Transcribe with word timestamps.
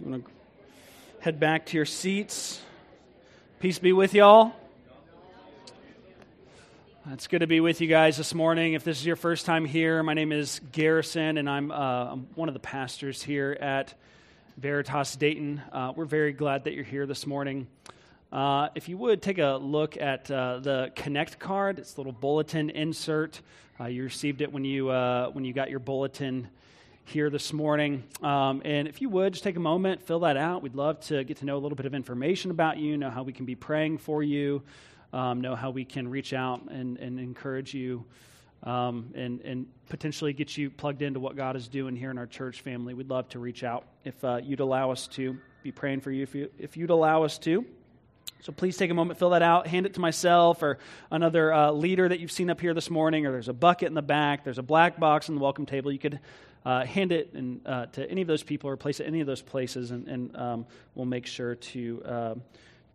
You 0.00 0.10
want 0.10 0.24
to 0.24 0.30
head 1.18 1.40
back 1.40 1.66
to 1.66 1.76
your 1.76 1.84
seats. 1.84 2.60
Peace 3.58 3.80
be 3.80 3.92
with 3.92 4.14
y'all. 4.14 4.52
It's 7.10 7.26
good 7.26 7.40
to 7.40 7.48
be 7.48 7.58
with 7.58 7.80
you 7.80 7.88
guys 7.88 8.16
this 8.16 8.32
morning. 8.32 8.74
If 8.74 8.84
this 8.84 9.00
is 9.00 9.06
your 9.06 9.16
first 9.16 9.44
time 9.44 9.64
here, 9.64 10.00
my 10.04 10.14
name 10.14 10.30
is 10.30 10.60
Garrison, 10.70 11.36
and 11.36 11.50
I'm, 11.50 11.72
uh, 11.72 12.12
I'm 12.12 12.28
one 12.36 12.46
of 12.46 12.54
the 12.54 12.60
pastors 12.60 13.24
here 13.24 13.58
at 13.60 13.92
Veritas 14.56 15.16
Dayton. 15.16 15.60
Uh, 15.72 15.92
we're 15.96 16.04
very 16.04 16.32
glad 16.32 16.64
that 16.64 16.74
you're 16.74 16.84
here 16.84 17.04
this 17.04 17.26
morning. 17.26 17.66
Uh, 18.30 18.68
if 18.76 18.88
you 18.88 18.96
would 18.98 19.20
take 19.20 19.38
a 19.38 19.58
look 19.60 19.96
at 19.96 20.30
uh, 20.30 20.60
the 20.60 20.92
Connect 20.94 21.40
card, 21.40 21.80
it's 21.80 21.96
a 21.96 21.98
little 21.98 22.12
bulletin 22.12 22.70
insert. 22.70 23.40
Uh, 23.80 23.86
you 23.86 24.04
received 24.04 24.42
it 24.42 24.52
when 24.52 24.64
you 24.64 24.90
uh, 24.90 25.30
when 25.30 25.44
you 25.44 25.52
got 25.52 25.70
your 25.70 25.80
bulletin 25.80 26.46
here 27.08 27.30
this 27.30 27.52
morning. 27.52 28.04
Um, 28.22 28.60
and 28.64 28.86
if 28.86 29.00
you 29.00 29.08
would, 29.08 29.32
just 29.32 29.42
take 29.42 29.56
a 29.56 29.60
moment, 29.60 30.02
fill 30.02 30.20
that 30.20 30.36
out. 30.36 30.62
We'd 30.62 30.74
love 30.74 31.00
to 31.06 31.24
get 31.24 31.38
to 31.38 31.46
know 31.46 31.56
a 31.56 31.58
little 31.58 31.76
bit 31.76 31.86
of 31.86 31.94
information 31.94 32.50
about 32.50 32.76
you, 32.76 32.98
know 32.98 33.08
how 33.08 33.22
we 33.22 33.32
can 33.32 33.46
be 33.46 33.54
praying 33.54 33.98
for 33.98 34.22
you, 34.22 34.62
um, 35.12 35.40
know 35.40 35.56
how 35.56 35.70
we 35.70 35.84
can 35.84 36.08
reach 36.08 36.32
out 36.34 36.70
and, 36.70 36.98
and 36.98 37.18
encourage 37.18 37.72
you, 37.72 38.04
um, 38.62 39.10
and, 39.14 39.40
and 39.40 39.66
potentially 39.88 40.34
get 40.34 40.56
you 40.56 40.68
plugged 40.68 41.00
into 41.00 41.18
what 41.18 41.34
God 41.34 41.56
is 41.56 41.66
doing 41.66 41.96
here 41.96 42.10
in 42.10 42.18
our 42.18 42.26
church 42.26 42.60
family. 42.60 42.92
We'd 42.92 43.08
love 43.08 43.28
to 43.30 43.38
reach 43.38 43.64
out 43.64 43.86
if 44.04 44.22
uh, 44.22 44.40
you'd 44.42 44.60
allow 44.60 44.90
us 44.90 45.06
to 45.08 45.38
be 45.62 45.72
praying 45.72 46.02
for 46.02 46.10
you, 46.10 46.22
if, 46.22 46.34
you, 46.34 46.50
if 46.58 46.76
you'd 46.76 46.90
allow 46.90 47.22
us 47.22 47.38
to. 47.38 47.64
So 48.40 48.52
please 48.52 48.76
take 48.76 48.90
a 48.90 48.94
moment, 48.94 49.18
fill 49.18 49.30
that 49.30 49.42
out, 49.42 49.66
hand 49.66 49.86
it 49.86 49.94
to 49.94 50.00
myself 50.00 50.62
or 50.62 50.78
another 51.10 51.52
uh, 51.52 51.72
leader 51.72 52.08
that 52.08 52.20
you've 52.20 52.30
seen 52.30 52.50
up 52.50 52.60
here 52.60 52.72
this 52.72 52.88
morning, 52.88 53.26
or 53.26 53.32
there's 53.32 53.48
a 53.48 53.52
bucket 53.54 53.88
in 53.88 53.94
the 53.94 54.02
back, 54.02 54.44
there's 54.44 54.58
a 54.58 54.62
black 54.62 55.00
box 55.00 55.28
in 55.28 55.34
the 55.34 55.40
welcome 55.40 55.66
table. 55.66 55.90
You 55.90 55.98
could 55.98 56.20
uh, 56.68 56.84
hand 56.84 57.12
it 57.12 57.30
in, 57.32 57.62
uh, 57.64 57.86
to 57.86 58.10
any 58.10 58.20
of 58.20 58.28
those 58.28 58.42
people 58.42 58.68
or 58.68 58.76
place 58.76 59.00
it 59.00 59.04
any 59.04 59.22
of 59.22 59.26
those 59.26 59.40
places, 59.40 59.90
and, 59.90 60.06
and 60.06 60.36
um, 60.36 60.66
we'll 60.94 61.06
make 61.06 61.24
sure 61.24 61.54
to, 61.54 62.02
uh, 62.04 62.34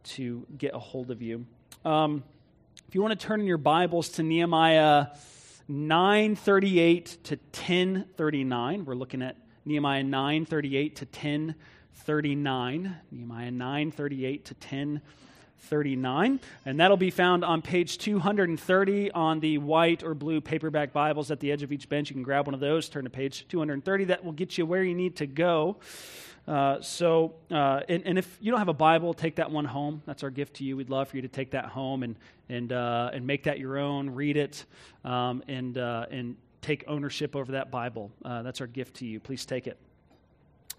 to 0.04 0.46
get 0.60 0.76
a 0.76 0.80
hold 0.80 1.10
of 1.10 1.24
you. 1.24 1.44
Um, 1.84 2.24
if 2.88 2.94
you 2.94 3.02
want 3.02 3.20
to 3.20 3.28
turn 3.28 3.40
in 3.40 3.48
your 3.48 3.58
Bibles 3.58 4.10
to 4.10 4.22
Nehemiah 4.22 5.08
938 5.68 7.18
to 7.24 7.36
1039, 7.36 8.86
we're 8.86 8.94
looking 8.94 9.24
at 9.24 9.38
Nehemiah 9.66 10.04
938 10.04 10.96
to 10.98 11.06
1039. 11.06 12.96
Nehemiah 13.10 13.50
938 13.50 14.46
to 14.46 14.54
1039. 14.54 15.02
39. 15.64 16.40
And 16.66 16.80
that'll 16.80 16.98
be 16.98 17.10
found 17.10 17.44
on 17.44 17.62
page 17.62 17.98
230 17.98 19.12
on 19.12 19.40
the 19.40 19.58
white 19.58 20.04
or 20.04 20.14
blue 20.14 20.42
paperback 20.42 20.94
Bibles 20.94 21.32
at 21.32 21.40
the 21.40 21.52
edge 21.52 21.64
of 21.64 21.72
each 21.72 21.90
bench. 21.90 22.10
You 22.10 22.16
can 22.16 22.24
grab 22.24 22.48
one 22.48 22.54
of 22.54 22.60
those, 22.60 22.90
turn 22.90 23.06
to 23.06 23.10
page 23.10 23.48
230. 23.48 24.06
That 24.06 24.24
will 24.24 24.32
get 24.32 24.58
you 24.58 24.66
where 24.66 24.84
you 24.84 24.96
need 24.96 25.18
to 25.18 25.26
go. 25.26 25.78
Uh, 26.48 26.82
so, 26.82 27.36
uh, 27.52 27.82
and, 27.88 28.04
and, 28.06 28.18
if 28.18 28.38
you 28.42 28.52
don't 28.52 28.60
have 28.60 28.68
a 28.68 28.74
Bible, 28.74 29.14
take 29.14 29.38
that 29.38 29.50
one 29.50 29.64
home. 29.64 30.02
That's 30.06 30.24
our 30.24 30.30
gift 30.30 30.56
to 30.56 30.66
you. 30.66 30.76
We'd 30.76 30.90
love 30.90 31.08
for 31.08 31.16
you 31.16 31.22
to 31.22 31.30
take 31.30 31.52
that 31.52 31.68
home 31.68 32.04
and, 32.04 32.18
and, 32.50 32.74
uh, 32.74 33.12
and 33.14 33.26
make 33.26 33.44
that 33.46 33.60
your 33.60 33.78
own, 33.78 34.10
read 34.10 34.36
it, 34.36 34.66
um, 35.06 35.42
and, 35.48 35.78
uh, 35.78 36.08
and 36.12 36.36
take 36.62 36.84
ownership 36.88 37.38
over 37.38 37.54
that 37.54 37.72
Bible. 37.72 38.12
Uh, 38.26 38.42
that's 38.42 38.60
our 38.60 38.68
gift 38.68 38.96
to 38.96 39.06
you. 39.06 39.22
Please 39.22 39.46
take 39.46 39.68
it. 39.68 39.78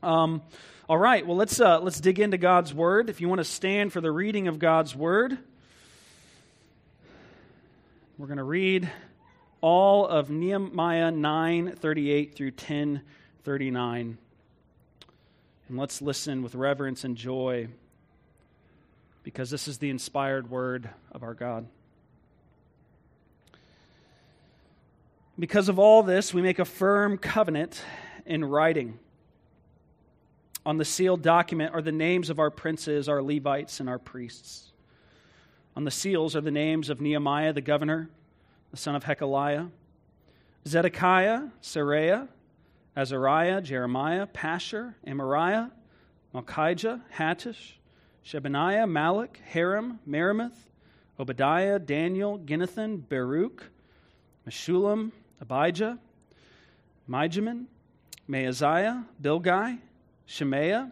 Um, 0.04 0.42
all 0.86 0.98
right, 0.98 1.26
well, 1.26 1.36
let's, 1.36 1.58
uh, 1.58 1.80
let's 1.80 1.98
dig 1.98 2.20
into 2.20 2.36
God's 2.36 2.74
Word. 2.74 3.08
If 3.08 3.22
you 3.22 3.28
want 3.28 3.38
to 3.38 3.44
stand 3.44 3.90
for 3.90 4.02
the 4.02 4.12
reading 4.12 4.48
of 4.48 4.58
God's 4.58 4.94
Word, 4.94 5.38
we're 8.18 8.26
going 8.26 8.36
to 8.36 8.44
read 8.44 8.90
all 9.62 10.06
of 10.06 10.28
Nehemiah 10.28 11.10
9 11.10 11.76
38 11.76 12.34
through 12.34 12.50
10 12.50 13.00
39. 13.44 14.18
And 15.70 15.78
let's 15.78 16.02
listen 16.02 16.42
with 16.42 16.54
reverence 16.54 17.04
and 17.04 17.16
joy 17.16 17.68
because 19.22 19.48
this 19.48 19.66
is 19.66 19.78
the 19.78 19.88
inspired 19.88 20.50
word 20.50 20.90
of 21.12 21.22
our 21.22 21.32
God. 21.32 21.66
Because 25.38 25.70
of 25.70 25.78
all 25.78 26.02
this, 26.02 26.34
we 26.34 26.42
make 26.42 26.58
a 26.58 26.66
firm 26.66 27.16
covenant 27.16 27.82
in 28.26 28.44
writing 28.44 28.98
on 30.66 30.78
the 30.78 30.84
sealed 30.84 31.22
document 31.22 31.74
are 31.74 31.82
the 31.82 31.92
names 31.92 32.30
of 32.30 32.38
our 32.38 32.50
princes, 32.50 33.08
our 33.08 33.22
Levites, 33.22 33.80
and 33.80 33.88
our 33.88 33.98
priests. 33.98 34.72
On 35.76 35.84
the 35.84 35.90
seals 35.90 36.36
are 36.36 36.40
the 36.40 36.50
names 36.50 36.88
of 36.88 37.00
Nehemiah 37.00 37.52
the 37.52 37.60
governor, 37.60 38.08
the 38.70 38.76
son 38.76 38.94
of 38.94 39.04
Hacaliah, 39.04 39.70
Zedekiah, 40.66 41.48
Seraiah, 41.62 42.28
Azariah, 42.96 43.60
Jeremiah, 43.60 44.26
Pashur, 44.26 44.94
Amariah, 45.06 45.70
Malchijah, 46.34 47.02
Hattush, 47.14 47.72
Shebaniah, 48.24 48.88
Malluch, 48.88 49.36
Harim, 49.52 49.98
Meremoth, 50.08 50.70
Obadiah, 51.18 51.78
Daniel, 51.78 52.38
Ginnethon, 52.38 53.02
Baruch, 53.08 53.64
Meshullam, 54.48 55.12
Abijah, 55.40 55.98
Mijamin, 57.08 57.66
Maaziah, 58.28 59.04
Bilgai, 59.20 59.78
Shemaiah, 60.26 60.90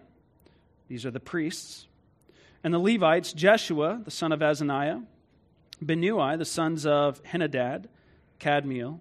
these 0.88 1.06
are 1.06 1.10
the 1.10 1.20
priests, 1.20 1.86
and 2.64 2.72
the 2.72 2.78
Levites, 2.78 3.32
Jeshua, 3.32 4.00
the 4.04 4.10
son 4.10 4.32
of 4.32 4.40
Azaniah, 4.40 5.02
Binnui, 5.84 6.38
the 6.38 6.44
sons 6.44 6.86
of 6.86 7.22
Henadad, 7.24 7.86
Kadmiel, 8.38 9.00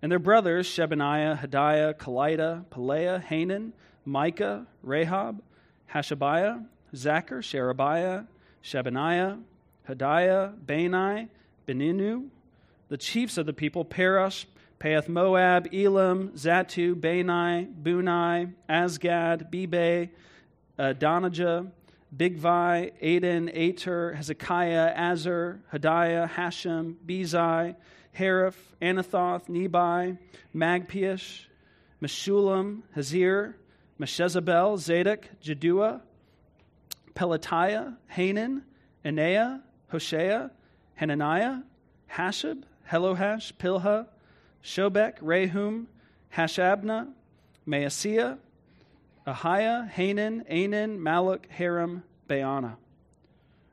and 0.00 0.12
their 0.12 0.18
brothers, 0.18 0.68
Shebaniah, 0.68 1.38
Hodiah, 1.38 1.94
Kelita, 1.94 2.64
Pelaiah, 2.66 3.22
Hanan, 3.22 3.72
Micah, 4.04 4.66
Rahab, 4.82 5.42
Hashabiah, 5.92 6.64
Zaccur, 6.94 7.42
Sherebiah, 7.42 8.24
Shebaniah, 8.62 9.40
Hodiah, 9.88 10.54
Bani, 10.64 11.28
Beninu, 11.66 12.28
the 12.88 12.96
chiefs 12.96 13.36
of 13.36 13.46
the 13.46 13.52
people, 13.52 13.84
Parosh, 13.84 14.46
Pahath 14.80 15.08
Moab, 15.08 15.66
Elam, 15.74 16.28
Zattu, 16.36 16.94
Bani, 16.94 17.66
Bunni, 17.66 18.52
Azgad, 18.68 19.50
Bebai, 19.50 20.08
uh, 20.78 20.94
Bigvai, 22.16 22.92
Adin, 23.02 23.50
Ater, 23.52 24.14
Hezekiah, 24.14 24.94
Azzur, 24.96 25.58
Hodiah, 25.72 26.30
Hashum, 26.30 26.94
Bezai, 27.04 27.74
Hariph, 28.16 28.54
Anathoth, 28.80 29.48
Nebai, 29.48 30.16
Magpiash, 30.54 31.46
Meshullam, 32.00 32.82
Hezir, 32.96 33.54
Meshezabel, 34.00 34.78
Zadok, 34.78 35.28
Jaddua, 35.42 36.00
Pelatiah, 37.14 37.96
Hanan, 38.06 38.62
Anaiah, 39.04 39.60
Hoshea, 39.88 40.50
Hananiah, 40.94 41.58
Hasshub, 42.10 42.62
Hallohesh, 42.88 43.52
Pilha, 43.54 44.06
Shobek, 44.68 45.20
Rehum, 45.20 45.86
Hashabnah, 46.36 47.08
Maaseiah, 47.66 48.36
Ahiah, 49.26 49.88
Hanan, 49.88 50.44
Anan, 50.46 50.98
Malluch, 51.00 51.46
Harim, 51.48 52.02
Baanah. 52.28 52.76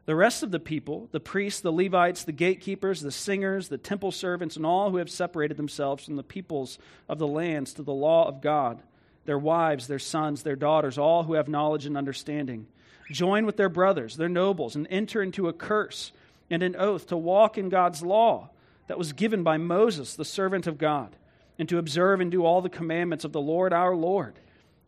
The 0.05 0.15
rest 0.15 0.41
of 0.41 0.51
the 0.51 0.59
people, 0.59 1.09
the 1.11 1.19
priests, 1.19 1.59
the 1.59 1.73
Levites, 1.73 2.23
the 2.23 2.31
gatekeepers, 2.31 3.01
the 3.01 3.11
singers, 3.11 3.67
the 3.67 3.77
temple 3.77 4.13
servants, 4.13 4.55
and 4.55 4.65
all 4.65 4.89
who 4.89 4.97
have 4.97 5.09
separated 5.09 5.57
themselves 5.57 6.05
from 6.05 6.15
the 6.15 6.23
peoples 6.23 6.79
of 7.09 7.19
the 7.19 7.27
lands 7.27 7.73
to 7.73 7.83
the 7.83 7.91
law 7.91 8.25
of 8.25 8.39
God, 8.39 8.81
their 9.25 9.39
wives, 9.39 9.87
their 9.87 9.99
sons, 9.99 10.43
their 10.43 10.55
daughters, 10.55 10.97
all 10.97 11.23
who 11.23 11.33
have 11.33 11.49
knowledge 11.49 11.85
and 11.85 11.97
understanding, 11.97 12.67
join 13.11 13.45
with 13.45 13.57
their 13.57 13.67
brothers, 13.67 14.15
their 14.15 14.29
nobles, 14.29 14.77
and 14.77 14.87
enter 14.89 15.21
into 15.21 15.49
a 15.49 15.53
curse 15.53 16.13
and 16.49 16.63
an 16.63 16.77
oath 16.77 17.07
to 17.07 17.17
walk 17.17 17.57
in 17.57 17.67
God's 17.67 18.01
law 18.01 18.49
that 18.87 18.97
was 18.97 19.13
given 19.13 19.43
by 19.43 19.57
Moses, 19.57 20.15
the 20.15 20.25
servant 20.25 20.67
of 20.67 20.77
God, 20.77 21.15
and 21.57 21.67
to 21.69 21.77
observe 21.77 22.21
and 22.21 22.31
do 22.31 22.45
all 22.45 22.61
the 22.61 22.69
commandments 22.69 23.23
of 23.23 23.31
the 23.31 23.41
Lord 23.41 23.73
our 23.73 23.95
Lord, 23.95 24.39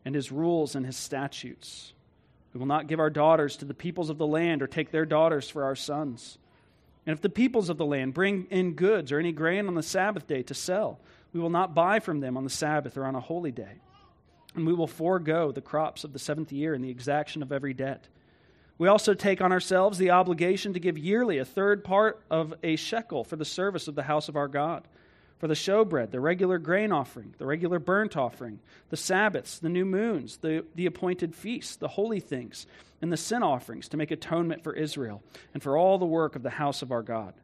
and 0.04 0.14
his 0.14 0.30
rules 0.30 0.74
and 0.74 0.86
his 0.86 0.96
statutes. 0.96 1.92
We 2.52 2.58
will 2.58 2.66
not 2.66 2.86
give 2.86 3.00
our 3.00 3.10
daughters 3.10 3.56
to 3.58 3.64
the 3.64 3.74
peoples 3.74 4.10
of 4.10 4.18
the 4.18 4.26
land 4.26 4.62
or 4.62 4.66
take 4.66 4.90
their 4.90 5.04
daughters 5.04 5.48
for 5.48 5.64
our 5.64 5.76
sons. 5.76 6.38
And 7.06 7.14
if 7.14 7.20
the 7.20 7.28
peoples 7.28 7.68
of 7.68 7.78
the 7.78 7.86
land 7.86 8.14
bring 8.14 8.46
in 8.50 8.74
goods 8.74 9.12
or 9.12 9.18
any 9.18 9.32
grain 9.32 9.66
on 9.66 9.74
the 9.74 9.82
Sabbath 9.82 10.26
day 10.26 10.42
to 10.44 10.54
sell, 10.54 11.00
we 11.32 11.40
will 11.40 11.50
not 11.50 11.74
buy 11.74 12.00
from 12.00 12.20
them 12.20 12.36
on 12.36 12.44
the 12.44 12.50
Sabbath 12.50 12.96
or 12.96 13.04
on 13.04 13.14
a 13.14 13.20
holy 13.20 13.52
day. 13.52 13.80
And 14.54 14.66
we 14.66 14.74
will 14.74 14.86
forego 14.86 15.52
the 15.52 15.60
crops 15.60 16.04
of 16.04 16.12
the 16.12 16.18
seventh 16.18 16.52
year 16.52 16.74
and 16.74 16.82
the 16.82 16.90
exaction 16.90 17.42
of 17.42 17.52
every 17.52 17.74
debt. 17.74 18.08
We 18.78 18.86
also 18.86 19.12
take 19.12 19.40
on 19.40 19.50
ourselves 19.50 19.98
the 19.98 20.10
obligation 20.10 20.72
to 20.72 20.80
give 20.80 20.96
yearly 20.96 21.38
a 21.38 21.44
third 21.44 21.82
part 21.82 22.22
of 22.30 22.54
a 22.62 22.76
shekel 22.76 23.24
for 23.24 23.34
the 23.34 23.44
service 23.44 23.88
of 23.88 23.96
the 23.96 24.04
house 24.04 24.28
of 24.28 24.36
our 24.36 24.46
God, 24.46 24.86
for 25.38 25.48
the 25.48 25.54
showbread, 25.54 26.12
the 26.12 26.20
regular 26.20 26.58
grain 26.58 26.92
offering, 26.92 27.34
the 27.38 27.46
regular 27.46 27.80
burnt 27.80 28.16
offering, 28.16 28.60
the 28.90 28.96
Sabbaths, 28.96 29.58
the 29.58 29.68
new 29.68 29.84
moons, 29.84 30.38
the, 30.38 30.64
the 30.76 30.86
appointed 30.86 31.34
feasts, 31.34 31.74
the 31.74 31.88
holy 31.88 32.20
things, 32.20 32.66
and 33.02 33.12
the 33.12 33.16
sin 33.16 33.42
offerings 33.42 33.88
to 33.88 33.96
make 33.96 34.12
atonement 34.12 34.62
for 34.62 34.72
Israel, 34.74 35.22
and 35.54 35.62
for 35.62 35.76
all 35.76 35.98
the 35.98 36.06
work 36.06 36.36
of 36.36 36.44
the 36.44 36.50
house 36.50 36.80
of 36.80 36.92
our 36.92 37.02
God. 37.02 37.34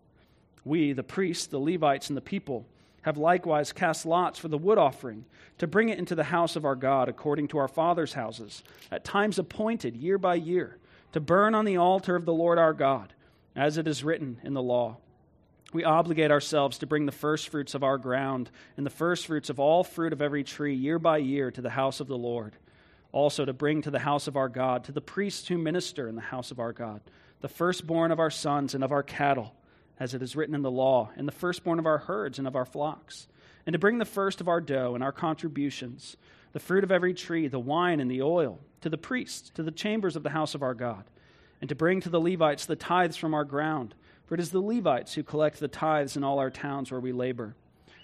We, 0.65 0.93
the 0.93 1.03
priests, 1.03 1.47
the 1.47 1.59
Levites, 1.59 2.09
and 2.09 2.17
the 2.17 2.23
people, 2.23 2.65
have 3.03 3.19
likewise 3.19 3.73
cast 3.73 4.07
lots 4.07 4.39
for 4.39 4.49
the 4.49 4.57
wood 4.57 4.79
offering 4.79 5.27
to 5.59 5.67
bring 5.67 5.91
it 5.91 5.99
into 5.99 6.15
the 6.15 6.25
house 6.25 6.57
of 6.57 6.65
our 6.65 6.75
God 6.75 7.09
according 7.09 7.49
to 7.49 7.59
our 7.59 7.69
fathers' 7.69 8.15
houses, 8.15 8.63
at 8.91 9.05
times 9.05 9.39
appointed 9.39 9.95
year 9.97 10.17
by 10.17 10.37
year, 10.37 10.79
to 11.15 11.21
burn 11.21 11.55
on 11.55 11.65
the 11.65 11.77
altar 11.77 12.17
of 12.17 12.25
the 12.25 12.33
Lord 12.33 12.59
our 12.59 12.73
God, 12.73 13.13
as 13.55 13.79
it 13.79 13.87
is 13.87 14.03
written 14.03 14.41
in 14.43 14.53
the 14.53 14.61
law. 14.61 14.97
We 15.73 15.85
obligate 15.85 16.33
ourselves 16.33 16.79
to 16.79 16.89
bring 16.89 17.07
the 17.07 17.13
firstfruits 17.13 17.75
of 17.75 17.85
our 17.85 17.99
ground 17.99 18.51
and 18.77 18.85
the 18.85 18.91
firstfruits 18.91 19.49
of 19.49 19.61
all 19.61 19.85
fruit 19.85 20.13
of 20.13 20.21
every 20.21 20.43
tree 20.43 20.75
year 20.75 20.99
by 20.99 21.19
year 21.19 21.53
to 21.53 21.63
the 21.63 21.71
house 21.71 22.01
of 22.01 22.09
the 22.09 22.19
Lord. 22.19 22.57
Also, 23.13 23.45
to 23.45 23.53
bring 23.53 23.81
to 23.83 23.93
the 23.93 24.01
house 24.01 24.27
of 24.27 24.37
our 24.37 24.49
God, 24.49 24.83
to 24.85 24.93
the 24.93 25.01
priests 25.01 25.47
who 25.47 25.57
minister 25.57 26.09
in 26.09 26.17
the 26.17 26.21
house 26.21 26.51
of 26.51 26.59
our 26.59 26.73
God, 26.73 27.01
the 27.43 27.49
firstborn 27.49 28.11
of 28.11 28.19
our 28.19 28.31
sons 28.31 28.75
and 28.75 28.83
of 28.83 28.91
our 28.91 29.05
cattle 29.05 29.55
as 30.01 30.15
it 30.15 30.23
is 30.23 30.35
written 30.35 30.57
in 30.57 30.63
the 30.63 30.71
law, 30.71 31.11
and 31.15 31.29
the 31.29 31.33
firstborn 31.33 31.79
of 31.79 31.87
our 31.87 31.99
herds 31.99 32.41
and 32.41 32.49
of 32.49 32.57
our 32.57 32.67
flocks, 32.67 33.29
and 33.67 33.75
to 33.75 33.79
bring 33.79 33.99
the 33.99 34.05
first 34.05 34.41
of 34.41 34.49
our 34.49 34.61
dough 34.61 34.97
and 34.97 35.05
our 35.05 35.13
contributions, 35.13 36.17
the 36.53 36.59
fruit 36.59 36.83
of 36.83 36.91
every 36.91 37.15
tree, 37.15 37.47
the 37.47 37.61
wine 37.61 38.01
and 38.01 38.11
the 38.11 38.23
oil, 38.23 38.59
to 38.85 38.91
the 38.91 38.99
priests, 38.99 39.49
to 39.55 39.63
the 39.63 39.71
chambers 39.71 40.15
of 40.15 40.23
the 40.23 40.29
house 40.29 40.55
of 40.55 40.63
our 40.63 40.75
God, 40.75 41.05
and 41.63 41.71
to 41.71 41.75
bring 41.75 42.03
to 42.03 42.11
the 42.11 42.21
Levites 42.21 42.67
the 42.67 42.77
tithes 42.77 43.17
from 43.17 43.33
our 43.33 43.43
ground, 43.43 43.95
for 44.27 44.35
it 44.35 44.41
is 44.41 44.51
the 44.51 44.61
Levites 44.61 45.15
who 45.15 45.23
collect 45.23 45.59
the 45.59 45.69
tithes 45.69 46.19
in 46.19 46.23
all 46.23 46.39
our 46.39 46.51
towns 46.51 46.91
where 46.91 47.01
we 47.01 47.11
labor. 47.11 47.57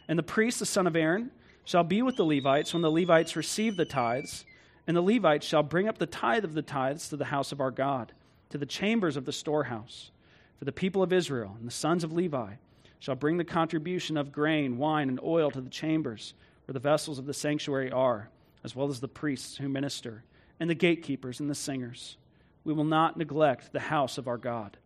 And 0.09 0.19
the 0.19 0.23
priest, 0.23 0.59
the 0.59 0.65
son 0.65 0.87
of 0.87 0.97
Aaron, 0.97 1.33
shall 1.67 1.85
be 1.85 2.01
with 2.01 2.17
the 2.17 2.25
Levites 2.25 2.73
when 2.73 2.81
the 2.81 2.91
Levites 2.91 3.37
receive 3.37 3.77
the 3.77 3.85
tithes, 3.85 4.47
and 4.87 4.97
the 4.97 5.03
Levites 5.03 5.45
shall 5.45 5.63
bring 5.63 5.87
up 5.87 5.99
the 5.99 6.07
tithe 6.07 6.47
of 6.47 6.55
the 6.55 6.63
tithes 6.63 7.11
to 7.11 7.17
the 7.19 7.27
house 7.27 7.53
of 7.53 7.61
our 7.61 7.71
God, 7.71 8.13
to 8.49 8.57
the 8.57 8.65
chambers 8.65 9.19
of 9.19 9.27
the 9.27 9.33
storehouse. 9.33 10.11
For 10.59 10.65
the 10.65 10.73
people 10.73 11.03
of 11.03 11.13
Israel 11.13 11.57
and 11.59 11.67
the 11.67 11.73
sons 11.73 12.05
of 12.05 12.15
Levi 12.15 12.55
shall 13.01 13.17
bring 13.17 13.37
the 13.37 13.45
contribution 13.45 14.17
of 14.17 14.33
grain, 14.33 14.79
wine, 14.79 15.11
and 15.11 15.21
oil 15.23 15.51
to 15.51 15.61
the 15.61 15.69
chambers 15.69 16.33
where 16.65 16.73
the 16.73 16.81
vessels 16.81 17.19
of 17.19 17.27
the 17.27 17.35
sanctuary 17.35 17.93
are, 17.93 18.31
as 18.65 18.75
well 18.75 18.89
as 18.89 19.01
the 19.01 19.09
priests 19.09 19.59
who 19.59 19.69
minister, 19.69 20.25
and 20.61 20.71
the 20.71 20.75
gatekeepers 20.75 21.41
and 21.41 21.51
the 21.51 21.55
singers. 21.55 22.17
We 22.63 22.73
will 22.73 22.85
not 22.85 23.17
neglect 23.17 23.73
the 23.73 23.81
house 23.81 24.19
of 24.19 24.29
our 24.29 24.39
God. 24.39 24.77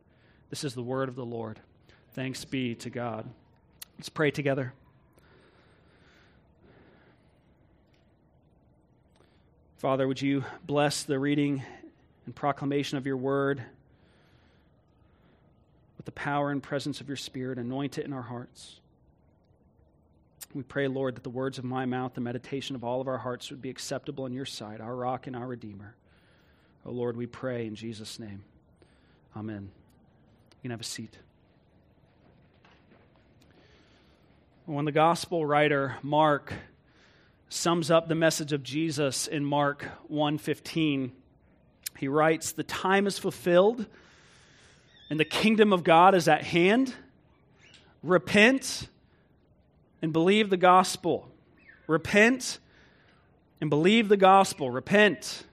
This 0.49 0.65
is 0.65 0.75
the 0.75 0.83
word 0.83 1.09
of 1.09 1.17
the 1.17 1.25
Lord. 1.25 1.61
Thanks 2.13 2.45
be 2.45 2.75
to 2.77 2.89
God. 2.89 3.29
Let's 3.99 4.09
pray 4.09 4.31
together. 4.31 4.73
Father, 9.77 10.09
would 10.09 10.23
you 10.23 10.45
bless 10.65 11.03
the 11.03 11.19
reading 11.19 11.63
and 12.25 12.35
proclamation 12.35 12.97
of 12.97 13.07
your 13.07 13.19
word? 13.19 13.63
with 16.05 16.15
the 16.15 16.21
power 16.21 16.51
and 16.51 16.63
presence 16.63 17.01
of 17.01 17.09
your 17.09 17.17
Spirit. 17.17 17.59
Anoint 17.59 17.97
it 17.97 18.05
in 18.05 18.13
our 18.13 18.23
hearts. 18.23 18.81
We 20.55 20.63
pray, 20.63 20.87
Lord, 20.87 21.17
that 21.17 21.25
the 21.25 21.31
words 21.31 21.59
of 21.59 21.65
my 21.65 21.85
mouth, 21.85 22.15
the 22.15 22.21
meditation 22.21 22.77
of 22.77 22.85
all 22.85 23.01
of 23.01 23.09
our 23.09 23.19
hearts 23.19 23.51
would 23.51 23.61
be 23.61 23.71
acceptable 23.71 24.25
in 24.25 24.33
your 24.33 24.45
sight, 24.45 24.81
our 24.81 24.95
rock 24.95 25.27
and 25.27 25.35
our 25.35 25.49
redeemer. 25.49 25.97
Oh, 26.87 26.93
Lord, 26.93 27.17
we 27.17 27.27
pray 27.27 27.67
in 27.67 27.75
Jesus' 27.75 28.21
name. 28.21 28.45
Amen. 29.37 29.71
You 30.53 30.63
can 30.63 30.71
have 30.71 30.81
a 30.81 30.85
seat. 30.85 31.19
When 34.67 34.85
the 34.85 34.93
gospel 34.93 35.45
writer 35.45 35.97
Mark 36.03 36.55
sums 37.49 37.91
up 37.91 38.09
the 38.09 38.15
message 38.15 38.53
of 38.53 38.63
Jesus 38.63 39.27
in 39.27 39.45
Mark 39.45 39.89
1:15, 40.09 41.13
he 41.99 42.09
writes, 42.09 42.53
"The 42.53 42.63
time 42.63 43.07
is 43.07 43.19
fulfilled 43.19 43.87
and 45.11 45.21
the 45.21 45.25
kingdom 45.25 45.73
of 45.73 45.85
God 45.85 46.15
is 46.15 46.29
at 46.29 46.45
hand. 46.45 46.95
Repent 48.03 48.89
and 50.05 50.13
believe 50.13 50.51
the 50.51 50.59
gospel. 50.59 51.27
Repent 51.87 52.59
and 53.63 53.71
believe 53.71 54.11
the 54.11 54.19
gospel. 54.19 54.71
Repent. 54.71 55.45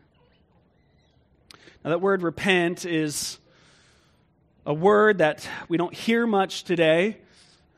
Now, 1.86 1.92
that 1.92 2.02
word 2.02 2.22
repent 2.22 2.86
is 2.86 3.40
a 4.66 4.74
word 4.74 5.20
that 5.20 5.48
we 5.70 5.78
don't 5.78 5.94
hear 5.94 6.28
much 6.28 6.66
today. 6.66 7.16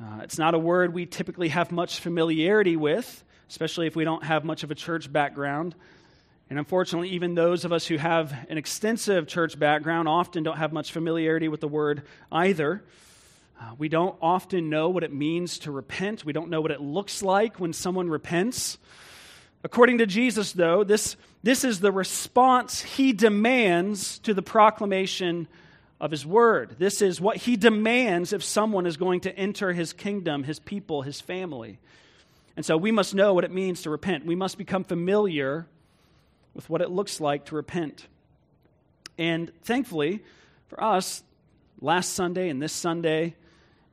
Uh, 0.01 0.21
it's 0.23 0.39
not 0.39 0.55
a 0.55 0.57
word 0.57 0.95
we 0.95 1.05
typically 1.05 1.49
have 1.49 1.71
much 1.71 1.99
familiarity 1.99 2.75
with, 2.75 3.23
especially 3.51 3.85
if 3.85 3.95
we 3.95 4.03
don't 4.03 4.23
have 4.23 4.43
much 4.43 4.63
of 4.63 4.71
a 4.71 4.75
church 4.75 5.13
background. 5.13 5.75
And 6.49 6.57
unfortunately, 6.57 7.09
even 7.09 7.35
those 7.35 7.65
of 7.65 7.71
us 7.71 7.85
who 7.85 7.97
have 7.97 8.33
an 8.49 8.57
extensive 8.57 9.27
church 9.27 9.59
background 9.59 10.07
often 10.07 10.41
don't 10.41 10.57
have 10.57 10.73
much 10.73 10.91
familiarity 10.91 11.49
with 11.49 11.61
the 11.61 11.67
word 11.67 12.01
either. 12.31 12.83
Uh, 13.59 13.75
we 13.77 13.87
don't 13.89 14.15
often 14.21 14.69
know 14.69 14.89
what 14.89 15.03
it 15.03 15.13
means 15.13 15.59
to 15.59 15.71
repent. 15.71 16.25
We 16.25 16.33
don't 16.33 16.49
know 16.49 16.61
what 16.61 16.71
it 16.71 16.81
looks 16.81 17.21
like 17.21 17.59
when 17.59 17.73
someone 17.73 18.09
repents. 18.09 18.77
According 19.63 19.99
to 19.99 20.05
Jesus, 20.05 20.51
though, 20.51 20.83
this, 20.83 21.15
this 21.43 21.63
is 21.63 21.79
the 21.79 21.91
response 21.91 22.81
he 22.81 23.13
demands 23.13 24.19
to 24.19 24.33
the 24.33 24.41
proclamation 24.41 25.47
of 26.01 26.11
his 26.11 26.25
word. 26.25 26.75
This 26.79 27.01
is 27.01 27.21
what 27.21 27.37
he 27.37 27.55
demands 27.55 28.33
if 28.33 28.43
someone 28.43 28.85
is 28.85 28.97
going 28.97 29.21
to 29.21 29.33
enter 29.37 29.71
his 29.71 29.93
kingdom, 29.93 30.43
his 30.43 30.59
people, 30.59 31.01
his 31.01 31.21
family. 31.21 31.79
And 32.57 32.65
so 32.65 32.75
we 32.75 32.91
must 32.91 33.15
know 33.15 33.33
what 33.33 33.45
it 33.45 33.51
means 33.51 33.83
to 33.83 33.89
repent. 33.89 34.25
We 34.25 34.35
must 34.35 34.57
become 34.57 34.83
familiar 34.83 35.65
with 36.53 36.69
what 36.69 36.81
it 36.81 36.91
looks 36.91 37.21
like 37.21 37.45
to 37.45 37.55
repent. 37.55 38.05
And 39.17 39.51
thankfully, 39.63 40.23
for 40.67 40.83
us, 40.83 41.23
last 41.79 42.13
Sunday 42.13 42.49
and 42.49 42.61
this 42.61 42.73
Sunday, 42.73 43.35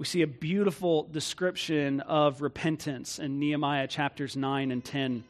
we 0.00 0.06
see 0.06 0.23
a 0.23 0.26
beautiful 0.26 1.02
description 1.12 2.00
of 2.00 2.41
repentance 2.41 3.19
in 3.19 3.38
Nehemiah 3.38 3.87
chapters 3.87 4.35
9 4.35 4.70
and 4.70 4.82
10. 4.82 5.25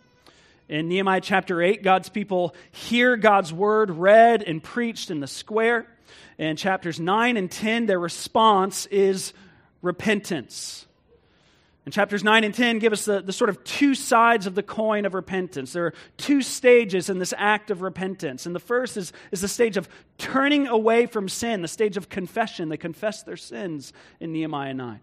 In 0.68 0.88
Nehemiah 0.88 1.20
chapter 1.20 1.60
8, 1.60 1.82
God's 1.82 2.08
people 2.08 2.54
hear 2.70 3.16
God's 3.16 3.52
word 3.52 3.90
read 3.90 4.44
and 4.44 4.62
preached 4.62 5.10
in 5.10 5.18
the 5.18 5.26
square. 5.26 5.88
In 6.38 6.54
chapters 6.54 7.00
9 7.00 7.36
and 7.36 7.50
10, 7.50 7.86
their 7.86 7.98
response 7.98 8.86
is 8.86 9.32
repentance. 9.82 10.86
And 11.90 11.94
chapters 11.96 12.22
9 12.22 12.44
and 12.44 12.54
10 12.54 12.78
give 12.78 12.92
us 12.92 13.04
the, 13.04 13.20
the 13.20 13.32
sort 13.32 13.50
of 13.50 13.64
two 13.64 13.96
sides 13.96 14.46
of 14.46 14.54
the 14.54 14.62
coin 14.62 15.04
of 15.04 15.12
repentance. 15.12 15.72
There 15.72 15.86
are 15.86 15.94
two 16.18 16.40
stages 16.40 17.10
in 17.10 17.18
this 17.18 17.34
act 17.36 17.68
of 17.68 17.82
repentance. 17.82 18.46
And 18.46 18.54
the 18.54 18.60
first 18.60 18.96
is, 18.96 19.12
is 19.32 19.40
the 19.40 19.48
stage 19.48 19.76
of 19.76 19.88
turning 20.16 20.68
away 20.68 21.06
from 21.06 21.28
sin, 21.28 21.62
the 21.62 21.66
stage 21.66 21.96
of 21.96 22.08
confession. 22.08 22.68
They 22.68 22.76
confess 22.76 23.24
their 23.24 23.36
sins 23.36 23.92
in 24.20 24.30
Nehemiah 24.30 24.72
9. 24.72 25.00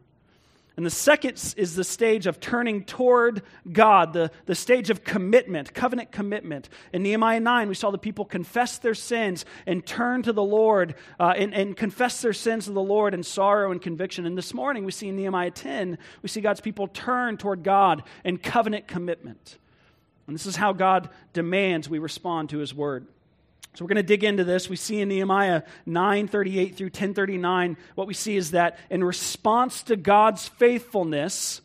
And 0.78 0.86
the 0.86 0.92
second 0.92 1.56
is 1.58 1.76
the 1.76 1.84
stage 1.84 2.28
of 2.28 2.40
turning 2.40 2.84
toward 2.84 3.42
God, 3.72 4.14
the, 4.14 4.30
the 4.46 4.54
stage 4.54 4.92
of 4.92 5.04
commitment, 5.04 5.74
covenant 5.74 6.12
commitment. 6.12 6.70
In 6.94 7.02
Nehemiah 7.02 7.40
9, 7.40 7.68
we 7.68 7.74
saw 7.74 7.90
the 7.90 7.98
people 7.98 8.26
confess 8.26 8.78
their 8.78 8.94
sins 8.94 9.44
and 9.66 9.84
turn 9.84 10.22
to 10.22 10.32
the 10.32 10.44
Lord 10.44 10.94
uh, 11.20 11.34
and, 11.36 11.52
and 11.56 11.76
confess 11.76 12.22
their 12.22 12.32
sins 12.32 12.66
to 12.66 12.74
the 12.74 12.80
Lord 12.80 13.16
in 13.16 13.24
sorrow 13.24 13.72
and 13.72 13.82
conviction. 13.82 14.28
And 14.28 14.38
this 14.38 14.54
morning, 14.54 14.86
we 14.86 14.92
see 14.92 15.08
in 15.08 15.16
Nehemiah 15.16 15.50
10, 15.50 15.98
we 16.22 16.30
see 16.30 16.42
God's 16.42 16.62
people 16.62 16.88
turn 16.88 17.38
toward 17.38 17.64
God 17.64 18.04
in 18.24 18.38
covenant 18.38 18.88
commitment. 18.88 19.58
And 20.28 20.36
this 20.36 20.46
is 20.46 20.58
how 20.58 20.74
God 20.74 21.10
demands 21.34 21.90
we 21.90 21.98
respond 21.98 22.50
to 22.52 22.60
his 22.60 22.72
word. 22.72 23.08
So 23.78 23.86
we're 23.86 23.90
going 23.90 23.98
to 23.98 24.02
dig 24.18 24.24
into 24.24 24.44
this. 24.44 24.70
We 24.70 24.76
see 24.76 25.02
in 25.02 25.10
Nehemiah 25.10 25.62
9:38 25.88 26.74
through 26.74 26.90
10:39 26.90 27.78
what 27.94 28.08
we 28.08 28.16
see 28.16 28.36
is 28.36 28.50
that 28.50 28.80
in 28.90 29.04
response 29.04 29.84
to 29.84 29.96
God's 29.96 30.48
faithfulness, 30.48 31.62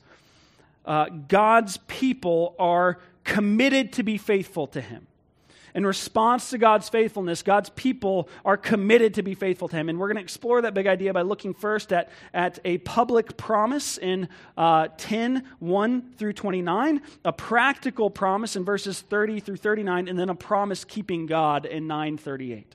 uh, 0.84 1.06
God's 1.06 1.78
people 1.86 2.54
are 2.58 2.98
committed 3.24 3.94
to 3.94 4.02
be 4.02 4.18
faithful 4.18 4.66
to 4.66 4.82
him 4.82 5.06
in 5.74 5.86
response 5.86 6.50
to 6.50 6.58
God's 6.58 6.88
faithfulness, 6.88 7.42
God's 7.42 7.70
people 7.70 8.28
are 8.44 8.56
committed 8.56 9.14
to 9.14 9.22
be 9.22 9.34
faithful 9.34 9.68
to 9.68 9.76
Him. 9.76 9.88
And 9.88 9.98
we're 9.98 10.08
going 10.08 10.16
to 10.16 10.22
explore 10.22 10.60
that 10.62 10.74
big 10.74 10.86
idea 10.86 11.12
by 11.12 11.22
looking 11.22 11.54
first 11.54 11.92
at, 11.92 12.10
at 12.34 12.58
a 12.64 12.78
public 12.78 13.36
promise 13.36 13.98
in 13.98 14.28
uh, 14.56 14.88
10 14.98 15.44
1 15.60 16.12
through 16.18 16.32
29, 16.34 17.02
a 17.24 17.32
practical 17.32 18.10
promise 18.10 18.56
in 18.56 18.64
verses 18.64 19.00
30 19.00 19.40
through 19.40 19.56
39, 19.56 20.08
and 20.08 20.18
then 20.18 20.28
a 20.28 20.34
promise 20.34 20.84
keeping 20.84 21.26
God 21.26 21.64
in 21.64 21.86
9 21.86 22.18
38. 22.18 22.74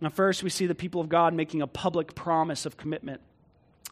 Now, 0.00 0.08
first, 0.08 0.42
we 0.42 0.50
see 0.50 0.66
the 0.66 0.74
people 0.74 1.00
of 1.00 1.08
God 1.08 1.32
making 1.32 1.62
a 1.62 1.66
public 1.66 2.14
promise 2.14 2.66
of 2.66 2.76
commitment. 2.76 3.20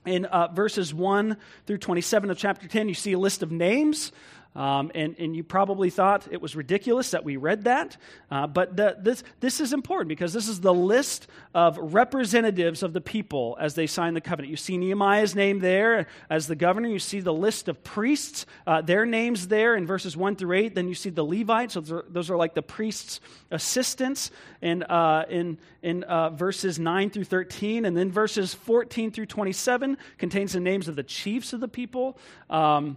In 0.06 0.24
uh, 0.24 0.48
verses 0.48 0.94
1 0.94 1.36
through 1.66 1.78
27 1.78 2.30
of 2.30 2.38
chapter 2.38 2.66
10, 2.66 2.88
you 2.88 2.94
see 2.94 3.12
a 3.12 3.18
list 3.18 3.42
of 3.42 3.52
names 3.52 4.12
um, 4.56 4.90
and, 4.96 5.14
and 5.18 5.36
you 5.36 5.44
probably 5.44 5.90
thought 5.90 6.26
it 6.30 6.40
was 6.40 6.56
ridiculous 6.56 7.12
that 7.12 7.24
we 7.24 7.36
read 7.36 7.64
that. 7.64 7.96
Uh, 8.30 8.48
but 8.48 8.76
the, 8.76 8.96
this, 9.00 9.22
this 9.38 9.60
is 9.60 9.72
important 9.72 10.08
because 10.08 10.32
this 10.32 10.48
is 10.48 10.60
the 10.60 10.74
list 10.74 11.28
of 11.54 11.78
representatives 11.78 12.82
of 12.82 12.92
the 12.92 13.00
people 13.00 13.56
as 13.60 13.74
they 13.74 13.86
sign 13.86 14.14
the 14.14 14.20
covenant. 14.20 14.50
You 14.50 14.56
see 14.56 14.76
Nehemiah's 14.76 15.36
name 15.36 15.60
there 15.60 16.08
as 16.28 16.48
the 16.48 16.56
governor. 16.56 16.88
You 16.88 16.98
see 16.98 17.20
the 17.20 17.32
list 17.32 17.68
of 17.68 17.84
priests, 17.84 18.44
uh, 18.66 18.80
their 18.80 19.06
names 19.06 19.46
there 19.46 19.76
in 19.76 19.86
verses 19.86 20.16
1 20.16 20.34
through 20.34 20.56
8. 20.56 20.74
Then 20.74 20.88
you 20.88 20.94
see 20.94 21.10
the 21.10 21.24
Levites. 21.24 21.74
Those 21.74 21.92
are, 21.92 22.04
those 22.08 22.28
are 22.28 22.36
like 22.36 22.54
the 22.54 22.62
priest's 22.62 23.20
assistants 23.52 24.32
and, 24.62 24.82
uh, 24.82 25.26
in, 25.30 25.58
in 25.80 26.02
uh, 26.02 26.30
verses 26.30 26.76
9 26.80 27.10
through 27.10 27.24
13. 27.24 27.84
And 27.84 27.96
then 27.96 28.10
verses 28.10 28.52
14 28.52 29.12
through 29.12 29.26
27 29.26 29.96
contains 30.18 30.54
the 30.54 30.60
names 30.60 30.88
of 30.88 30.96
the 30.96 31.04
chiefs 31.04 31.52
of 31.52 31.60
the 31.60 31.68
people. 31.68 32.18
Um, 32.48 32.96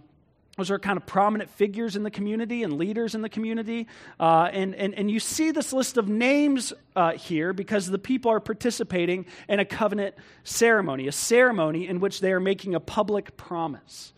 those 0.57 0.69
are 0.69 0.77
kind 0.77 0.97
of 0.97 1.05
prominent 1.07 1.49
figures 1.49 1.95
in 1.95 2.03
the 2.03 2.11
community 2.11 2.61
and 2.61 2.77
leaders 2.77 3.15
in 3.15 3.23
the 3.23 3.29
community. 3.29 3.87
Uh, 4.19 4.49
and, 4.53 4.75
and, 4.75 4.93
and 4.93 5.09
you 5.09 5.19
see 5.19 5.49
this 5.49 5.73
list 5.73 5.97
of 5.97 6.07
names 6.07 6.73
uh, 6.95 7.13
here 7.13 7.53
because 7.53 7.87
the 7.87 7.97
people 7.97 8.29
are 8.29 8.39
participating 8.39 9.25
in 9.49 9.59
a 9.59 9.65
covenant 9.65 10.13
ceremony, 10.43 11.07
a 11.07 11.11
ceremony 11.11 11.87
in 11.87 11.99
which 11.99 12.19
they 12.19 12.31
are 12.31 12.39
making 12.39 12.75
a 12.75 12.79
public 12.79 13.35
promise. 13.35 14.13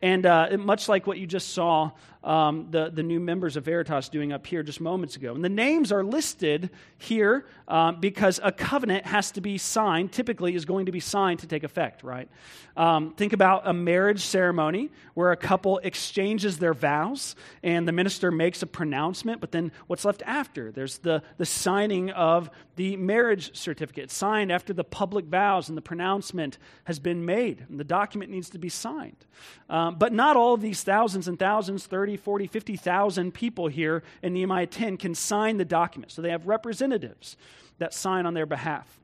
And 0.00 0.26
uh, 0.26 0.56
much 0.58 0.88
like 0.88 1.08
what 1.08 1.18
you 1.18 1.26
just 1.26 1.50
saw 1.50 1.90
um, 2.22 2.66
the, 2.70 2.90
the 2.90 3.02
new 3.02 3.18
members 3.18 3.56
of 3.56 3.64
Veritas 3.64 4.08
doing 4.08 4.32
up 4.32 4.46
here 4.46 4.62
just 4.62 4.80
moments 4.80 5.16
ago. 5.16 5.34
And 5.34 5.42
the 5.42 5.48
names 5.48 5.90
are 5.90 6.04
listed 6.04 6.70
here 6.98 7.46
um, 7.66 8.00
because 8.00 8.40
a 8.42 8.52
covenant 8.52 9.06
has 9.06 9.30
to 9.32 9.40
be 9.40 9.56
signed, 9.56 10.12
typically 10.12 10.54
is 10.54 10.64
going 10.64 10.86
to 10.86 10.92
be 10.92 11.00
signed 11.00 11.40
to 11.40 11.46
take 11.46 11.64
effect, 11.64 12.02
right? 12.02 12.28
Um, 12.76 13.14
think 13.14 13.32
about 13.32 13.66
a 13.66 13.72
marriage 13.72 14.20
ceremony 14.20 14.90
where 15.14 15.32
a 15.32 15.36
couple 15.36 15.78
exchanges 15.78 16.58
their 16.58 16.74
vows 16.74 17.36
and 17.62 17.88
the 17.88 17.92
minister 17.92 18.30
makes 18.30 18.62
a 18.62 18.66
pronouncement, 18.66 19.40
but 19.40 19.52
then 19.52 19.72
what's 19.86 20.04
left 20.04 20.22
after? 20.26 20.70
There's 20.70 20.98
the, 20.98 21.22
the 21.38 21.46
signing 21.46 22.10
of 22.10 22.50
the 22.76 22.96
marriage 22.96 23.56
certificate, 23.56 24.10
signed 24.10 24.50
after 24.50 24.72
the 24.72 24.84
public 24.84 25.26
vows 25.26 25.68
and 25.68 25.76
the 25.76 25.82
pronouncement 25.82 26.58
has 26.84 26.98
been 26.98 27.24
made. 27.24 27.66
And 27.68 27.78
the 27.78 27.84
document 27.84 28.30
needs 28.30 28.50
to 28.50 28.58
be 28.58 28.68
signed. 28.68 29.26
Um, 29.68 29.96
but 29.96 30.12
not 30.12 30.36
all 30.36 30.54
of 30.54 30.60
these 30.60 30.82
thousands 30.82 31.28
and 31.28 31.38
thousands, 31.38 31.86
30, 31.86 32.09
40, 32.16 32.46
50,000 32.46 33.32
people 33.32 33.68
here 33.68 34.02
in 34.22 34.32
Nehemiah 34.32 34.66
10 34.66 34.96
can 34.96 35.14
sign 35.14 35.56
the 35.56 35.64
document. 35.64 36.12
So 36.12 36.22
they 36.22 36.30
have 36.30 36.46
representatives 36.46 37.36
that 37.78 37.94
sign 37.94 38.26
on 38.26 38.34
their 38.34 38.46
behalf. 38.46 39.00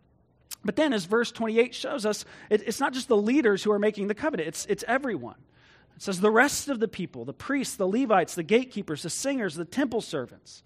But 0.65 0.77
then, 0.77 0.93
as 0.93 1.05
verse 1.05 1.31
28 1.31 1.75
shows 1.75 2.05
us, 2.05 2.25
it, 2.51 2.63
it's 2.67 2.81
not 2.81 2.93
just 2.93 3.09
the 3.09 3.17
leaders 3.17 3.63
who 3.63 3.71
are 3.71 3.79
making 3.79 4.09
the 4.09 4.15
covenant, 4.15 4.49
it's, 4.49 4.67
it's 4.67 4.85
everyone. 4.89 5.37
It 5.97 6.03
says 6.03 6.21
the 6.21 6.31
rest 6.31 6.69
of 6.69 6.81
the 6.81 6.89
people, 6.89 7.25
the 7.25 7.33
priests, 7.33 7.77
the 7.77 7.89
Levites, 7.89 8.35
the 8.35 8.43
gatekeepers, 8.43 9.03
the 9.03 9.11
singers, 9.11 9.55
the 9.55 9.65
temple 9.65 10.01
servants. 10.01 10.63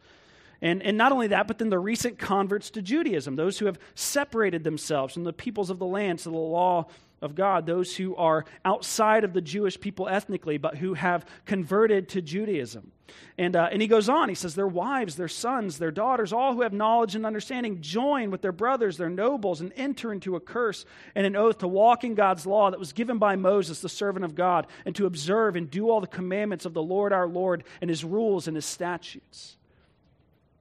And, 0.62 0.82
and 0.82 0.99
not 0.99 1.12
only 1.12 1.28
that, 1.28 1.47
but 1.47 1.59
then 1.59 1.70
the 1.70 1.78
recent 1.78 2.18
converts 2.18 2.70
to 2.70 2.82
Judaism, 2.82 3.37
those 3.37 3.59
who 3.59 3.66
have 3.66 3.78
separated 3.94 4.64
themselves 4.64 5.14
from 5.14 5.25
the 5.25 5.32
peoples 5.32 5.70
of 5.70 5.78
the 5.78 5.87
land 5.87 6.18
to 6.20 6.30
the 6.30 6.37
law 6.37 6.87
of 7.22 7.34
God, 7.34 7.66
those 7.66 7.96
who 7.96 8.16
are 8.16 8.44
outside 8.64 9.24
of 9.24 9.32
the 9.32 9.40
Jewish 9.40 9.78
people 9.78 10.08
ethnically, 10.08 10.58
but 10.58 10.76
who 10.76 10.94
have 10.94 11.26
converted 11.44 12.08
to 12.10 12.22
Judaism. 12.22 12.92
And, 13.36 13.56
uh, 13.56 13.68
and 13.72 13.82
he 13.82 13.88
goes 13.88 14.08
on, 14.08 14.28
he 14.28 14.34
says, 14.34 14.54
Their 14.54 14.68
wives, 14.68 15.16
their 15.16 15.28
sons, 15.28 15.78
their 15.78 15.90
daughters, 15.90 16.32
all 16.32 16.54
who 16.54 16.62
have 16.62 16.72
knowledge 16.72 17.14
and 17.14 17.26
understanding, 17.26 17.80
join 17.80 18.30
with 18.30 18.40
their 18.40 18.52
brothers, 18.52 18.96
their 18.96 19.10
nobles, 19.10 19.60
and 19.60 19.72
enter 19.76 20.12
into 20.12 20.36
a 20.36 20.40
curse 20.40 20.84
and 21.14 21.26
an 21.26 21.36
oath 21.36 21.58
to 21.58 21.68
walk 21.68 22.04
in 22.04 22.14
God's 22.14 22.46
law 22.46 22.70
that 22.70 22.80
was 22.80 22.92
given 22.92 23.18
by 23.18 23.36
Moses, 23.36 23.80
the 23.80 23.88
servant 23.88 24.24
of 24.24 24.34
God, 24.34 24.66
and 24.84 24.94
to 24.96 25.06
observe 25.06 25.56
and 25.56 25.70
do 25.70 25.90
all 25.90 26.00
the 26.00 26.06
commandments 26.06 26.64
of 26.64 26.74
the 26.74 26.82
Lord 26.82 27.12
our 27.12 27.28
Lord 27.28 27.64
and 27.80 27.90
his 27.90 28.04
rules 28.04 28.46
and 28.46 28.56
his 28.56 28.66
statutes. 28.66 29.56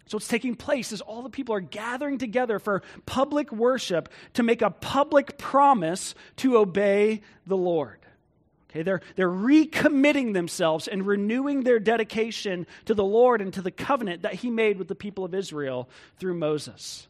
So, 0.09 0.15
what's 0.15 0.27
taking 0.27 0.55
place 0.55 0.91
is 0.91 1.01
all 1.01 1.21
the 1.21 1.29
people 1.29 1.53
are 1.53 1.59
gathering 1.59 2.17
together 2.17 2.57
for 2.57 2.81
public 3.05 3.51
worship 3.51 4.09
to 4.33 4.41
make 4.41 4.63
a 4.63 4.71
public 4.71 5.37
promise 5.37 6.15
to 6.37 6.57
obey 6.57 7.21
the 7.45 7.55
Lord. 7.55 7.99
Okay, 8.71 8.81
they're, 8.81 9.01
they're 9.15 9.29
recommitting 9.29 10.33
themselves 10.33 10.87
and 10.87 11.05
renewing 11.05 11.61
their 11.61 11.77
dedication 11.77 12.65
to 12.85 12.95
the 12.95 13.03
Lord 13.03 13.39
and 13.39 13.53
to 13.53 13.61
the 13.61 13.69
covenant 13.69 14.23
that 14.23 14.33
He 14.33 14.49
made 14.49 14.79
with 14.79 14.87
the 14.87 14.95
people 14.95 15.25
of 15.25 15.35
Israel 15.35 15.87
through 16.17 16.33
Moses. 16.33 17.07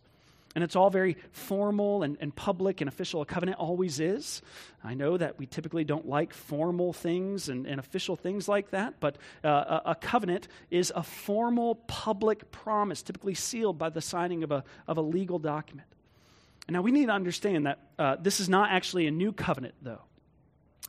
And 0.60 0.63
it's 0.66 0.75
all 0.75 0.89
very 0.89 1.16
formal 1.32 2.04
and, 2.04 2.18
and 2.20 2.36
public 2.36 2.82
and 2.82 2.89
official. 2.89 3.22
A 3.22 3.25
covenant 3.25 3.60
always 3.60 4.01
is. 4.01 4.42
I 4.84 4.94
know 4.94 5.16
that 5.16 5.39
we 5.39 5.46
typically 5.46 5.86
don't 5.86 6.06
like 6.06 6.34
formal 6.34 6.92
things 6.92 7.48
and, 7.48 7.66
and 7.66 7.80
official 7.80 8.18
things 8.18 8.50
like 8.50 8.72
that, 8.72 8.96
but 9.00 9.18
uh, 9.42 9.80
a, 9.86 9.96
covenant 9.96 10.50
is 10.70 10.92
a 10.94 11.01
formal 11.01 11.75
public 11.75 12.51
promise, 12.51 13.01
typically 13.01 13.36
sealed 13.36 13.78
by 13.78 13.88
the 13.88 14.01
signing 14.01 14.44
of 14.44 14.51
a, 14.51 14.66
of 14.86 14.98
a 14.98 15.01
legal 15.01 15.39
document. 15.39 15.88
Now 16.68 16.82
we 16.82 16.92
need 16.92 17.06
to 17.06 17.13
understand 17.13 17.66
that 17.66 17.80
uh, 17.98 18.18
this 18.20 18.42
is 18.42 18.50
not 18.50 18.70
actually 18.70 19.08
a 19.08 19.12
new 19.12 19.32
covenant, 19.32 19.75
though. 19.82 20.01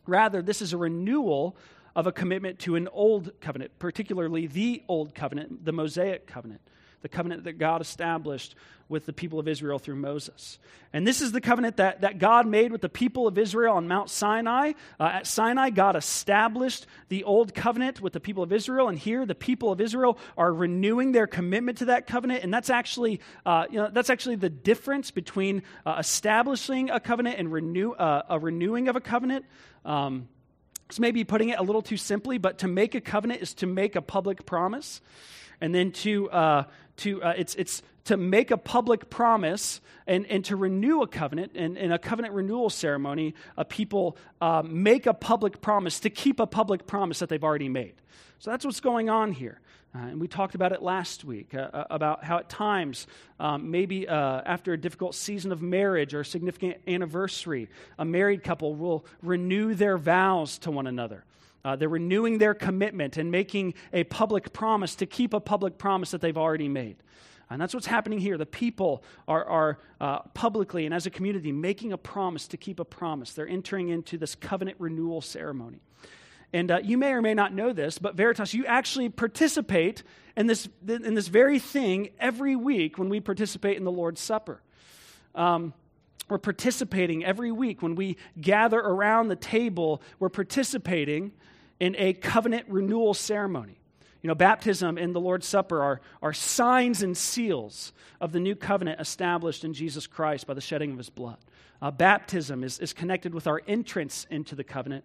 Rather, 0.04 0.42
this 0.42 0.60
is 0.62 0.72
a 0.72 0.76
renewal 0.76 1.56
of 1.94 2.08
a 2.08 2.12
commitment 2.12 2.58
to 2.60 2.74
an 2.74 2.88
old 2.88 3.30
covenant, 3.40 3.78
particularly 3.78 4.48
the 4.48 4.82
old 4.88 5.14
covenant, 5.14 5.64
the 5.64 5.72
Mosaic 5.72 6.26
covenant 6.26 6.60
the 7.02 7.08
covenant 7.08 7.44
that 7.44 7.58
God 7.58 7.80
established 7.80 8.54
with 8.90 9.06
the 9.06 9.12
people 9.12 9.38
of 9.38 9.46
Israel 9.46 9.78
through 9.78 9.94
Moses. 9.94 10.58
And 10.92 11.06
this 11.06 11.22
is 11.22 11.30
the 11.30 11.40
covenant 11.40 11.76
that, 11.76 12.00
that 12.00 12.18
God 12.18 12.46
made 12.48 12.72
with 12.72 12.80
the 12.80 12.88
people 12.88 13.28
of 13.28 13.38
Israel 13.38 13.76
on 13.76 13.86
Mount 13.86 14.10
Sinai. 14.10 14.72
Uh, 14.98 15.04
at 15.04 15.26
Sinai, 15.28 15.70
God 15.70 15.94
established 15.94 16.86
the 17.08 17.22
old 17.22 17.54
covenant 17.54 18.00
with 18.00 18.12
the 18.12 18.18
people 18.18 18.42
of 18.42 18.52
Israel. 18.52 18.88
And 18.88 18.98
here, 18.98 19.24
the 19.24 19.36
people 19.36 19.70
of 19.70 19.80
Israel 19.80 20.18
are 20.36 20.52
renewing 20.52 21.12
their 21.12 21.28
commitment 21.28 21.78
to 21.78 21.84
that 21.86 22.08
covenant. 22.08 22.42
And 22.42 22.52
that's 22.52 22.68
actually, 22.68 23.20
uh, 23.46 23.66
you 23.70 23.78
know, 23.78 23.88
that's 23.92 24.10
actually 24.10 24.36
the 24.36 24.50
difference 24.50 25.12
between 25.12 25.62
uh, 25.86 25.96
establishing 26.00 26.90
a 26.90 26.98
covenant 26.98 27.38
and 27.38 27.52
renew, 27.52 27.92
uh, 27.92 28.22
a 28.28 28.40
renewing 28.40 28.88
of 28.88 28.96
a 28.96 29.00
covenant. 29.00 29.44
Um, 29.84 30.28
so 30.90 31.00
maybe 31.00 31.22
putting 31.22 31.50
it 31.50 31.60
a 31.60 31.62
little 31.62 31.82
too 31.82 31.96
simply, 31.96 32.38
but 32.38 32.58
to 32.58 32.68
make 32.68 32.96
a 32.96 33.00
covenant 33.00 33.40
is 33.40 33.54
to 33.54 33.66
make 33.66 33.94
a 33.94 34.02
public 34.02 34.44
promise 34.44 35.00
and 35.60 35.74
then 35.74 35.92
to, 35.92 36.30
uh, 36.30 36.64
to 36.98 37.22
uh, 37.22 37.34
it's, 37.36 37.54
it's 37.54 37.82
to 38.04 38.16
make 38.16 38.50
a 38.50 38.56
public 38.56 39.10
promise 39.10 39.80
and, 40.06 40.26
and 40.26 40.44
to 40.46 40.56
renew 40.56 41.02
a 41.02 41.06
covenant. 41.06 41.52
And 41.54 41.76
in 41.76 41.92
a 41.92 41.98
covenant 41.98 42.34
renewal 42.34 42.70
ceremony, 42.70 43.34
uh, 43.56 43.64
people 43.64 44.16
uh, 44.40 44.62
make 44.66 45.06
a 45.06 45.14
public 45.14 45.60
promise 45.60 46.00
to 46.00 46.10
keep 46.10 46.40
a 46.40 46.46
public 46.46 46.86
promise 46.86 47.20
that 47.20 47.28
they've 47.28 47.44
already 47.44 47.68
made. 47.68 47.94
So 48.38 48.50
that's 48.50 48.64
what's 48.64 48.80
going 48.80 49.10
on 49.10 49.32
here. 49.32 49.60
Uh, 49.94 49.98
and 49.98 50.20
we 50.20 50.28
talked 50.28 50.54
about 50.54 50.72
it 50.72 50.82
last 50.82 51.24
week 51.24 51.52
uh, 51.52 51.68
uh 51.72 51.84
about 51.90 52.22
how 52.22 52.38
at 52.38 52.48
times, 52.48 53.08
um, 53.40 53.72
maybe 53.72 54.06
uh, 54.06 54.40
after 54.46 54.72
a 54.72 54.78
difficult 54.78 55.16
season 55.16 55.50
of 55.50 55.62
marriage 55.62 56.14
or 56.14 56.20
a 56.20 56.24
significant 56.24 56.76
anniversary, 56.86 57.68
a 57.98 58.04
married 58.04 58.44
couple 58.44 58.74
will 58.74 59.04
renew 59.20 59.74
their 59.74 59.98
vows 59.98 60.58
to 60.58 60.70
one 60.70 60.86
another. 60.86 61.24
Uh, 61.64 61.76
they're 61.76 61.88
renewing 61.88 62.38
their 62.38 62.54
commitment 62.54 63.16
and 63.16 63.30
making 63.30 63.74
a 63.92 64.04
public 64.04 64.52
promise 64.52 64.94
to 64.96 65.06
keep 65.06 65.34
a 65.34 65.40
public 65.40 65.78
promise 65.78 66.10
that 66.10 66.20
they've 66.20 66.38
already 66.38 66.68
made. 66.68 66.96
And 67.50 67.60
that's 67.60 67.74
what's 67.74 67.86
happening 67.86 68.20
here. 68.20 68.38
The 68.38 68.46
people 68.46 69.02
are, 69.26 69.44
are 69.44 69.78
uh, 70.00 70.20
publicly 70.34 70.86
and 70.86 70.94
as 70.94 71.06
a 71.06 71.10
community 71.10 71.50
making 71.50 71.92
a 71.92 71.98
promise 71.98 72.46
to 72.48 72.56
keep 72.56 72.78
a 72.78 72.84
promise. 72.84 73.32
They're 73.32 73.48
entering 73.48 73.88
into 73.88 74.16
this 74.16 74.36
covenant 74.36 74.76
renewal 74.78 75.20
ceremony. 75.20 75.80
And 76.52 76.70
uh, 76.70 76.80
you 76.82 76.96
may 76.96 77.12
or 77.12 77.22
may 77.22 77.34
not 77.34 77.52
know 77.52 77.72
this, 77.72 77.98
but 77.98 78.14
Veritas, 78.14 78.54
you 78.54 78.66
actually 78.66 79.08
participate 79.08 80.02
in 80.36 80.46
this, 80.46 80.68
in 80.86 81.14
this 81.14 81.28
very 81.28 81.58
thing 81.58 82.10
every 82.18 82.56
week 82.56 82.98
when 82.98 83.08
we 83.08 83.20
participate 83.20 83.76
in 83.76 83.84
the 83.84 83.92
Lord's 83.92 84.20
Supper. 84.20 84.62
Um, 85.34 85.74
we're 86.30 86.38
participating 86.38 87.24
every 87.24 87.52
week 87.52 87.82
when 87.82 87.94
we 87.94 88.16
gather 88.40 88.78
around 88.78 89.28
the 89.28 89.36
table, 89.36 90.00
we're 90.18 90.28
participating 90.28 91.32
in 91.78 91.96
a 91.98 92.12
covenant 92.12 92.66
renewal 92.68 93.14
ceremony. 93.14 93.80
You 94.22 94.28
know, 94.28 94.34
baptism 94.34 94.98
and 94.98 95.14
the 95.14 95.20
Lord's 95.20 95.46
Supper 95.46 95.82
are, 95.82 96.00
are 96.22 96.32
signs 96.34 97.02
and 97.02 97.16
seals 97.16 97.92
of 98.20 98.32
the 98.32 98.40
new 98.40 98.54
covenant 98.54 99.00
established 99.00 99.64
in 99.64 99.72
Jesus 99.72 100.06
Christ 100.06 100.46
by 100.46 100.54
the 100.54 100.60
shedding 100.60 100.92
of 100.92 100.98
his 100.98 101.08
blood. 101.08 101.38
Uh, 101.80 101.90
baptism 101.90 102.62
is, 102.62 102.78
is 102.80 102.92
connected 102.92 103.34
with 103.34 103.46
our 103.46 103.62
entrance 103.66 104.26
into 104.30 104.54
the 104.54 104.64
covenant, 104.64 105.04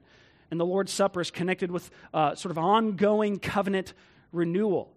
and 0.51 0.59
the 0.59 0.65
Lord's 0.65 0.91
Supper 0.91 1.21
is 1.21 1.31
connected 1.31 1.71
with 1.71 1.89
uh, 2.13 2.35
sort 2.35 2.51
of 2.51 2.57
ongoing 2.57 3.39
covenant 3.39 3.93
renewal. 4.33 4.91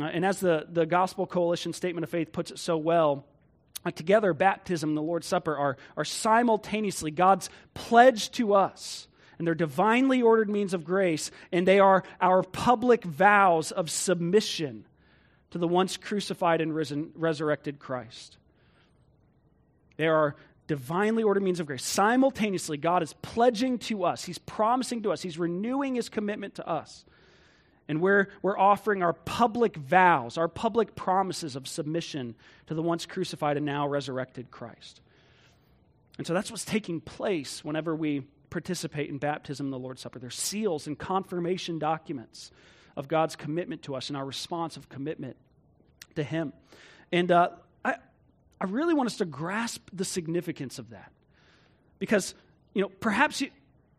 Uh, 0.00 0.04
and 0.04 0.24
as 0.24 0.38
the, 0.38 0.66
the 0.70 0.86
Gospel 0.86 1.26
Coalition 1.26 1.72
Statement 1.72 2.04
of 2.04 2.10
Faith 2.10 2.30
puts 2.30 2.52
it 2.52 2.58
so 2.60 2.76
well, 2.76 3.24
together, 3.94 4.32
baptism 4.32 4.90
and 4.90 4.96
the 4.96 5.02
Lord's 5.02 5.26
Supper 5.26 5.56
are, 5.56 5.76
are 5.96 6.04
simultaneously 6.04 7.10
God's 7.10 7.50
pledge 7.74 8.30
to 8.32 8.54
us 8.54 9.06
and 9.38 9.46
they're 9.46 9.54
divinely 9.54 10.22
ordered 10.22 10.48
means 10.48 10.74
of 10.74 10.84
grace, 10.84 11.30
and 11.52 11.66
they 11.66 11.78
are 11.78 12.02
our 12.20 12.42
public 12.42 13.04
vows 13.04 13.70
of 13.70 13.90
submission 13.90 14.86
to 15.50 15.58
the 15.58 15.68
once 15.68 15.96
crucified 15.96 16.60
and 16.60 16.74
risen, 16.74 17.10
resurrected 17.14 17.78
Christ. 17.78 18.38
They 19.96 20.06
are 20.06 20.36
divinely 20.66 21.22
ordered 21.22 21.42
means 21.42 21.60
of 21.60 21.66
grace. 21.66 21.84
Simultaneously, 21.84 22.76
God 22.76 23.02
is 23.02 23.12
pledging 23.22 23.78
to 23.80 24.04
us, 24.04 24.24
He's 24.24 24.38
promising 24.38 25.02
to 25.02 25.12
us, 25.12 25.22
He's 25.22 25.38
renewing 25.38 25.94
His 25.94 26.08
commitment 26.08 26.54
to 26.56 26.66
us. 26.66 27.04
And 27.88 28.00
we're, 28.00 28.28
we're 28.42 28.58
offering 28.58 29.02
our 29.02 29.12
public 29.12 29.76
vows, 29.76 30.36
our 30.38 30.48
public 30.48 30.96
promises 30.96 31.54
of 31.54 31.68
submission 31.68 32.34
to 32.66 32.74
the 32.74 32.82
once 32.82 33.06
crucified 33.06 33.56
and 33.56 33.64
now 33.64 33.86
resurrected 33.86 34.50
Christ. 34.50 35.00
And 36.18 36.26
so 36.26 36.34
that's 36.34 36.50
what's 36.50 36.64
taking 36.64 37.00
place 37.00 37.64
whenever 37.64 37.94
we 37.94 38.22
participate 38.50 39.10
in 39.10 39.18
baptism 39.18 39.66
and 39.66 39.72
the 39.72 39.78
Lord's 39.78 40.02
Supper. 40.02 40.18
They're 40.18 40.30
seals 40.30 40.86
and 40.86 40.98
confirmation 40.98 41.78
documents 41.78 42.50
of 42.96 43.06
God's 43.06 43.36
commitment 43.36 43.82
to 43.82 43.94
us 43.94 44.08
and 44.08 44.16
our 44.16 44.24
response 44.24 44.76
of 44.76 44.88
commitment 44.88 45.36
to 46.16 46.24
Him. 46.24 46.52
And 47.12 47.30
uh, 47.30 47.50
I, 47.84 47.96
I 48.60 48.64
really 48.64 48.94
want 48.94 49.08
us 49.08 49.18
to 49.18 49.24
grasp 49.24 49.88
the 49.92 50.04
significance 50.04 50.78
of 50.78 50.90
that. 50.90 51.12
Because, 51.98 52.34
you 52.74 52.82
know, 52.82 52.88
perhaps 52.88 53.40
you, 53.40 53.50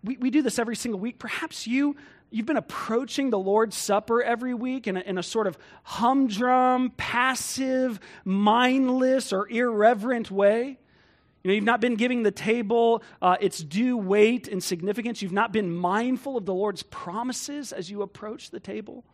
we, 0.04 0.18
we 0.18 0.30
do 0.30 0.42
this 0.42 0.60
every 0.60 0.76
single 0.76 1.00
week. 1.00 1.20
Perhaps 1.20 1.68
you 1.68 1.96
you've 2.30 2.46
been 2.46 2.58
approaching 2.58 3.30
the 3.30 3.40
Lord's 3.40 3.76
Supper 3.76 4.22
every 4.22 4.54
week 4.54 4.88
in 4.88 4.98
a, 4.98 5.02
in 5.02 5.18
a 5.18 5.24
sort 5.24 5.48
of 5.48 5.58
humdrum, 5.84 6.92
passive, 6.98 8.00
mindless, 8.26 9.32
or 9.32 9.50
irreverent 9.50 10.30
way. 10.30 10.78
You 11.44 11.48
know, 11.50 11.56
you've 11.56 11.64
not 11.64 11.80
been 11.80 11.96
giving 11.96 12.24
the 12.24 12.32
table 12.32 13.04
uh, 13.22 13.38
its 13.40 13.60
due 13.60 13.96
weight 13.98 14.48
and 14.48 14.62
significance. 14.62 15.22
You've 15.22 15.32
not 15.32 15.54
been 15.54 15.74
mindful 15.74 16.38
of 16.38 16.46
the 16.46 16.54
Lord's 16.54 16.84
promises 16.84 17.72
as 17.72 17.90
you 17.90 18.02
approach 18.02 18.52
the 18.52 18.60
table. 18.60 19.06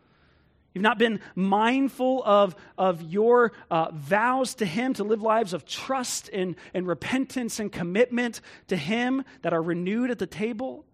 You've 0.72 0.82
not 0.82 0.98
been 0.98 1.20
mindful 1.36 2.24
of, 2.24 2.56
of 2.76 3.00
your 3.02 3.52
uh, 3.70 3.92
vows 3.92 4.56
to 4.56 4.66
Him 4.66 4.94
to 4.94 5.04
live 5.04 5.22
lives 5.22 5.52
of 5.52 5.64
trust 5.64 6.28
and, 6.32 6.56
and 6.74 6.88
repentance 6.88 7.60
and 7.60 7.70
commitment 7.70 8.40
to 8.66 8.76
Him 8.76 9.22
that 9.42 9.52
are 9.52 9.62
renewed 9.62 10.10
at 10.10 10.18
the 10.18 10.26
table. 10.26 10.84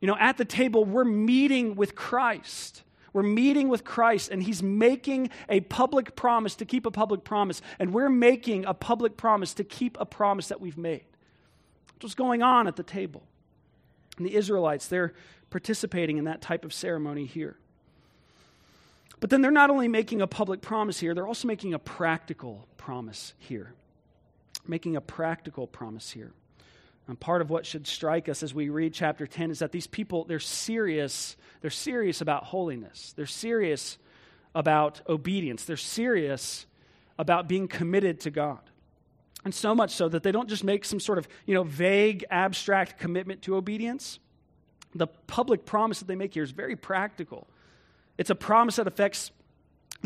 You 0.00 0.06
know, 0.06 0.16
at 0.18 0.36
the 0.36 0.44
table, 0.44 0.84
we're 0.84 1.04
meeting 1.04 1.74
with 1.74 1.94
Christ. 1.94 2.82
We're 3.12 3.22
meeting 3.22 3.68
with 3.68 3.82
Christ, 3.82 4.30
and 4.30 4.42
He's 4.42 4.62
making 4.62 5.30
a 5.48 5.60
public 5.60 6.16
promise 6.16 6.54
to 6.56 6.66
keep 6.66 6.84
a 6.84 6.90
public 6.90 7.24
promise. 7.24 7.62
And 7.78 7.94
we're 7.94 8.10
making 8.10 8.66
a 8.66 8.74
public 8.74 9.16
promise 9.16 9.54
to 9.54 9.64
keep 9.64 9.96
a 9.98 10.04
promise 10.04 10.48
that 10.48 10.60
we've 10.60 10.76
made. 10.76 11.04
What's 12.00 12.14
going 12.14 12.42
on 12.42 12.66
at 12.66 12.76
the 12.76 12.82
table. 12.82 13.22
And 14.18 14.26
the 14.26 14.34
Israelites, 14.34 14.86
they're 14.86 15.14
participating 15.50 16.18
in 16.18 16.24
that 16.24 16.42
type 16.42 16.64
of 16.64 16.72
ceremony 16.74 17.24
here. 17.24 17.56
But 19.20 19.30
then 19.30 19.40
they're 19.40 19.50
not 19.50 19.70
only 19.70 19.88
making 19.88 20.20
a 20.20 20.26
public 20.26 20.60
promise 20.60 21.00
here, 21.00 21.14
they're 21.14 21.26
also 21.26 21.48
making 21.48 21.72
a 21.72 21.78
practical 21.78 22.68
promise 22.76 23.32
here. 23.38 23.72
Making 24.66 24.96
a 24.96 25.00
practical 25.00 25.66
promise 25.66 26.10
here. 26.10 26.32
And 27.08 27.18
part 27.18 27.40
of 27.40 27.50
what 27.50 27.64
should 27.64 27.86
strike 27.86 28.28
us 28.28 28.42
as 28.42 28.52
we 28.52 28.68
read 28.68 28.92
chapter 28.92 29.26
10 29.26 29.50
is 29.50 29.60
that 29.60 29.72
these 29.72 29.86
people, 29.86 30.24
they're 30.24 30.40
serious. 30.40 31.36
They're 31.60 31.70
serious 31.70 32.20
about 32.20 32.44
holiness. 32.44 33.12
They're 33.16 33.26
serious 33.26 33.98
about 34.54 35.00
obedience. 35.08 35.64
They're 35.64 35.76
serious 35.76 36.66
about 37.18 37.48
being 37.48 37.68
committed 37.68 38.20
to 38.20 38.30
God. 38.30 38.58
And 39.44 39.54
so 39.54 39.74
much 39.74 39.92
so 39.92 40.08
that 40.08 40.24
they 40.24 40.32
don't 40.32 40.48
just 40.48 40.64
make 40.64 40.84
some 40.84 40.98
sort 40.98 41.18
of, 41.18 41.28
you 41.46 41.54
know, 41.54 41.62
vague, 41.62 42.24
abstract 42.30 42.98
commitment 42.98 43.42
to 43.42 43.54
obedience. 43.54 44.18
The 44.94 45.06
public 45.06 45.64
promise 45.64 46.00
that 46.00 46.08
they 46.08 46.16
make 46.16 46.34
here 46.34 46.42
is 46.42 46.50
very 46.50 46.74
practical. 46.74 47.46
It's 48.18 48.30
a 48.30 48.34
promise 48.34 48.76
that 48.76 48.88
affects 48.88 49.30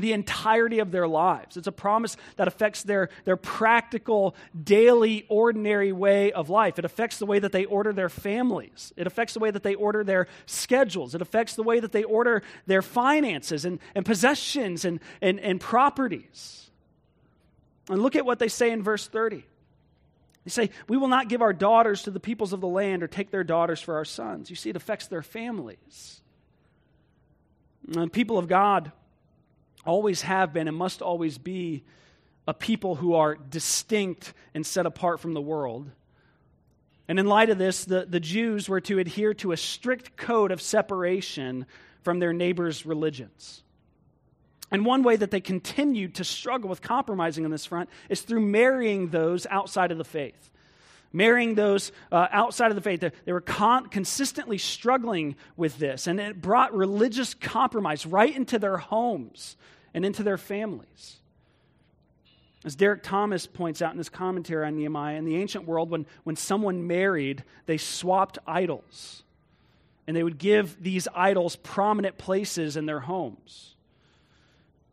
the 0.00 0.12
entirety 0.12 0.78
of 0.78 0.90
their 0.90 1.06
lives. 1.06 1.56
It's 1.56 1.66
a 1.66 1.72
promise 1.72 2.16
that 2.36 2.48
affects 2.48 2.82
their, 2.82 3.10
their 3.24 3.36
practical, 3.36 4.34
daily, 4.62 5.26
ordinary 5.28 5.92
way 5.92 6.32
of 6.32 6.50
life. 6.50 6.78
It 6.78 6.84
affects 6.84 7.18
the 7.18 7.26
way 7.26 7.38
that 7.38 7.52
they 7.52 7.64
order 7.64 7.92
their 7.92 8.08
families. 8.08 8.92
It 8.96 9.06
affects 9.06 9.34
the 9.34 9.40
way 9.40 9.50
that 9.50 9.62
they 9.62 9.74
order 9.74 10.02
their 10.04 10.26
schedules. 10.46 11.14
It 11.14 11.22
affects 11.22 11.54
the 11.54 11.62
way 11.62 11.80
that 11.80 11.92
they 11.92 12.04
order 12.04 12.42
their 12.66 12.82
finances 12.82 13.64
and, 13.64 13.78
and 13.94 14.04
possessions 14.04 14.84
and, 14.84 15.00
and, 15.20 15.38
and 15.40 15.60
properties. 15.60 16.70
And 17.88 18.02
look 18.02 18.16
at 18.16 18.24
what 18.24 18.38
they 18.38 18.48
say 18.48 18.70
in 18.70 18.82
verse 18.82 19.06
30. 19.06 19.44
They 20.44 20.50
say, 20.50 20.70
We 20.88 20.96
will 20.96 21.08
not 21.08 21.28
give 21.28 21.42
our 21.42 21.52
daughters 21.52 22.02
to 22.02 22.10
the 22.10 22.20
peoples 22.20 22.52
of 22.52 22.60
the 22.60 22.68
land 22.68 23.02
or 23.02 23.08
take 23.08 23.30
their 23.30 23.44
daughters 23.44 23.80
for 23.80 23.96
our 23.96 24.04
sons. 24.04 24.50
You 24.50 24.56
see, 24.56 24.70
it 24.70 24.76
affects 24.76 25.06
their 25.06 25.22
families. 25.22 26.20
And 27.94 28.12
people 28.12 28.38
of 28.38 28.48
God 28.48 28.92
always 29.84 30.22
have 30.22 30.52
been 30.52 30.68
and 30.68 30.76
must 30.76 31.02
always 31.02 31.38
be 31.38 31.84
a 32.46 32.54
people 32.54 32.96
who 32.96 33.14
are 33.14 33.34
distinct 33.34 34.32
and 34.54 34.66
set 34.66 34.86
apart 34.86 35.20
from 35.20 35.34
the 35.34 35.40
world. 35.40 35.90
And 37.08 37.18
in 37.18 37.26
light 37.26 37.50
of 37.50 37.58
this, 37.58 37.84
the, 37.84 38.06
the 38.08 38.20
Jews 38.20 38.68
were 38.68 38.80
to 38.82 38.98
adhere 38.98 39.34
to 39.34 39.52
a 39.52 39.56
strict 39.56 40.16
code 40.16 40.52
of 40.52 40.60
separation 40.60 41.66
from 42.02 42.18
their 42.18 42.32
neighbors' 42.32 42.86
religions. 42.86 43.62
And 44.70 44.86
one 44.86 45.02
way 45.02 45.16
that 45.16 45.30
they 45.30 45.40
continued 45.40 46.14
to 46.16 46.24
struggle 46.24 46.70
with 46.70 46.80
compromising 46.80 47.44
on 47.44 47.50
this 47.50 47.66
front 47.66 47.90
is 48.08 48.20
through 48.20 48.40
marrying 48.40 49.08
those 49.08 49.46
outside 49.46 49.90
of 49.90 49.98
the 49.98 50.04
faith 50.04 50.49
marrying 51.12 51.54
those 51.54 51.92
uh, 52.12 52.28
outside 52.30 52.70
of 52.70 52.74
the 52.74 52.80
faith. 52.82 53.00
They, 53.00 53.32
were 53.32 53.40
con- 53.40 53.86
consistently 53.88 54.58
struggling 54.58 55.36
with 55.56 55.78
this, 55.78 56.06
and 56.06 56.20
it 56.20 56.40
brought 56.40 56.74
religious 56.74 57.34
compromise 57.34 58.06
right 58.06 58.34
into 58.34 58.58
their 58.58 58.76
homes 58.76 59.56
and 59.94 60.04
into 60.04 60.22
their 60.22 60.38
families. 60.38 61.16
As 62.64 62.76
Derek 62.76 63.02
Thomas 63.02 63.46
points 63.46 63.80
out 63.80 63.92
in 63.92 63.98
his 63.98 64.10
commentary 64.10 64.66
on 64.66 64.76
Nehemiah, 64.76 65.16
in 65.16 65.24
the 65.24 65.36
ancient 65.36 65.64
world, 65.64 65.90
when, 65.90 66.06
when 66.24 66.36
someone 66.36 66.86
married, 66.86 67.42
they 67.66 67.78
swapped 67.78 68.38
idols. 68.46 69.22
And 70.06 70.16
they 70.16 70.22
would 70.22 70.38
give 70.38 70.82
these 70.82 71.08
idols 71.14 71.56
prominent 71.56 72.18
places 72.18 72.76
in 72.76 72.84
their 72.84 73.00
homes. 73.00 73.76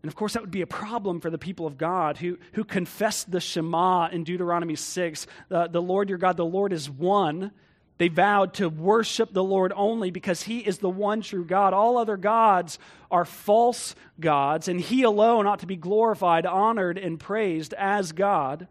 And 0.08 0.10
of 0.14 0.16
course, 0.16 0.36
that 0.36 0.42
would 0.42 0.52
be 0.52 0.62
a 0.62 0.66
problem 0.66 1.20
for 1.20 1.30
the 1.30 1.38
people 1.38 1.68
of 1.68 1.78
God 1.78 2.16
who, 2.16 2.38
who 2.54 2.64
confessed 2.64 3.30
the 3.30 3.42
Shema 3.42 4.08
in 4.08 4.24
Deuteronomy 4.24 4.78
6 4.78 5.28
uh, 5.52 5.68
the 5.68 5.82
Lord 5.82 6.08
your 6.08 6.18
God, 6.18 6.38
the 6.38 6.46
Lord 6.46 6.72
is 6.72 6.90
one. 6.90 7.52
They 7.98 8.08
vowed 8.08 8.54
to 8.54 8.70
worship 8.70 9.34
the 9.34 9.44
Lord 9.44 9.74
only 9.76 10.10
because 10.10 10.44
He 10.44 10.60
is 10.60 10.78
the 10.78 10.90
one 10.90 11.20
true 11.20 11.44
God. 11.44 11.74
All 11.74 11.98
other 11.98 12.16
gods 12.16 12.80
are 13.12 13.26
false 13.26 13.96
gods, 14.18 14.70
and 14.70 14.80
He 14.80 15.04
alone 15.04 15.46
ought 15.46 15.60
to 15.60 15.66
be 15.66 15.76
glorified, 15.76 16.46
honored, 16.46 16.98
and 16.98 17.20
praised 17.20 17.74
as 17.74 18.14
God. 18.14 18.70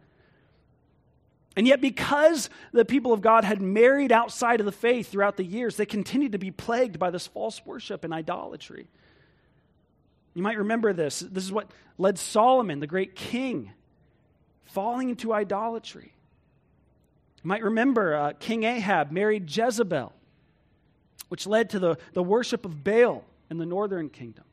And 1.55 1.67
yet, 1.67 1.83
because 1.83 2.49
the 2.73 2.87
people 2.87 3.13
of 3.13 3.21
God 3.21 3.45
had 3.45 3.61
married 3.61 4.11
outside 4.11 4.61
of 4.61 4.65
the 4.65 4.73
faith 4.73 5.11
throughout 5.11 5.37
the 5.37 5.45
years, 5.45 5.77
they 5.77 5.85
continued 5.85 6.33
to 6.33 6.39
be 6.39 6.51
plagued 6.51 6.99
by 6.99 7.11
this 7.11 7.27
false 7.27 7.61
worship 7.67 8.05
and 8.05 8.15
idolatry. 8.15 8.89
You 10.37 10.43
might 10.43 10.59
remember 10.59 10.93
this. 10.93 11.21
This 11.21 11.45
is 11.45 11.51
what 11.51 11.71
led 11.97 12.19
Solomon, 12.19 12.79
the 12.79 12.87
great 12.87 13.17
king, 13.17 13.73
falling 14.65 15.09
into 15.09 15.33
idolatry. 15.33 16.13
You 17.43 17.49
might 17.49 17.65
remember 17.65 18.15
uh, 18.15 18.33
King 18.39 18.65
Ahab 18.65 19.11
married 19.11 19.51
Jezebel, 19.51 20.13
which 21.31 21.47
led 21.47 21.71
to 21.71 21.79
the, 21.79 21.97
the 22.13 22.23
worship 22.23 22.67
of 22.67 22.85
Baal 22.85 23.25
in 23.49 23.57
the 23.57 23.65
northern 23.65 24.11
kingdom. 24.11 24.45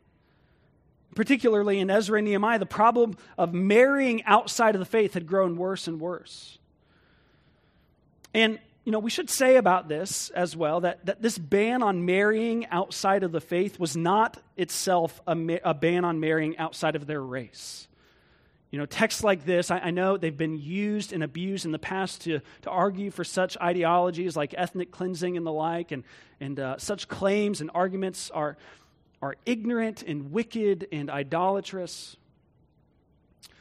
Particularly 1.16 1.80
in 1.80 1.90
Ezra 1.90 2.18
and 2.18 2.28
Nehemiah, 2.28 2.60
the 2.60 2.66
problem 2.66 3.18
of 3.38 3.54
marrying 3.54 4.24
outside 4.24 4.76
of 4.76 4.80
the 4.80 4.86
faith 4.86 5.16
had 5.16 5.28
grown 5.28 5.58
worse 5.58 5.90
and 5.90 6.00
worse. 6.00 6.60
And 8.34 8.58
you 8.86 8.92
know, 8.92 9.00
we 9.00 9.10
should 9.10 9.30
say 9.30 9.56
about 9.56 9.88
this 9.88 10.30
as 10.32 10.58
well 10.58 10.82
that, 10.82 11.06
that 11.06 11.22
this 11.22 11.38
ban 11.38 11.82
on 11.82 12.06
marrying 12.06 12.66
outside 12.68 13.24
of 13.24 13.32
the 13.32 13.40
faith 13.40 13.80
was 13.80 13.96
not 13.96 14.38
itself 14.58 15.22
a, 15.26 15.38
a 15.64 15.74
ban 15.74 16.04
on 16.04 16.20
marrying 16.20 16.58
outside 16.58 16.96
of 16.96 17.08
their 17.08 17.22
race. 17.22 17.88
You 18.72 18.80
know, 18.80 18.86
texts 18.86 19.24
like 19.24 19.46
this, 19.46 19.70
I, 19.72 19.78
I, 19.78 19.92
know 19.92 20.18
they've 20.18 20.36
been 20.36 20.58
used 20.58 21.14
and 21.14 21.24
abused 21.24 21.64
in 21.66 21.72
the 21.72 21.80
past 21.80 22.24
to, 22.24 22.42
to 22.64 22.70
argue 22.72 23.12
for 23.12 23.24
such 23.24 23.56
ideologies 23.62 24.36
like 24.36 24.56
ethnic 24.58 24.90
cleansing 24.90 25.38
and 25.38 25.46
the 25.46 25.52
like, 25.52 25.92
and, 25.92 26.04
and 26.42 26.60
uh, 26.60 26.78
such 26.80 27.08
claims 27.08 27.62
and 27.62 27.70
arguments 27.76 28.32
are, 28.32 28.58
are 29.22 29.36
ignorant 29.46 30.02
and 30.02 30.32
wicked 30.32 30.88
and 30.92 31.12
idolatrous. 31.12 32.18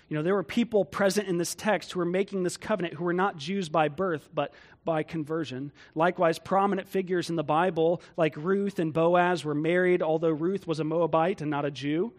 You 0.08 0.16
know, 0.16 0.22
there 0.22 0.35
were 0.35 0.42
people 0.42 0.85
present 0.85 1.28
in 1.28 1.37
this 1.37 1.54
text 1.54 1.92
who 1.92 1.98
were 1.98 2.06
making 2.06 2.42
this 2.42 2.56
covenant 2.56 2.94
who 2.94 3.04
were 3.04 3.12
not 3.12 3.37
Jews 3.37 3.68
by 3.68 3.88
birth, 3.88 4.28
but 4.35 4.52
by 4.84 5.02
conversion. 5.02 5.72
Likewise, 5.94 6.38
prominent 6.38 6.88
figures 6.88 7.30
in 7.30 7.36
the 7.36 7.44
Bible, 7.44 8.02
like 8.16 8.36
Ruth 8.36 8.78
and 8.78 8.92
Boaz, 8.92 9.44
were 9.44 9.54
married, 9.54 10.02
although 10.02 10.30
Ruth 10.30 10.66
was 10.66 10.80
a 10.80 10.84
Moabite 10.84 11.40
and 11.40 11.50
not 11.50 11.64
a 11.64 11.70
Jew. 11.70 12.12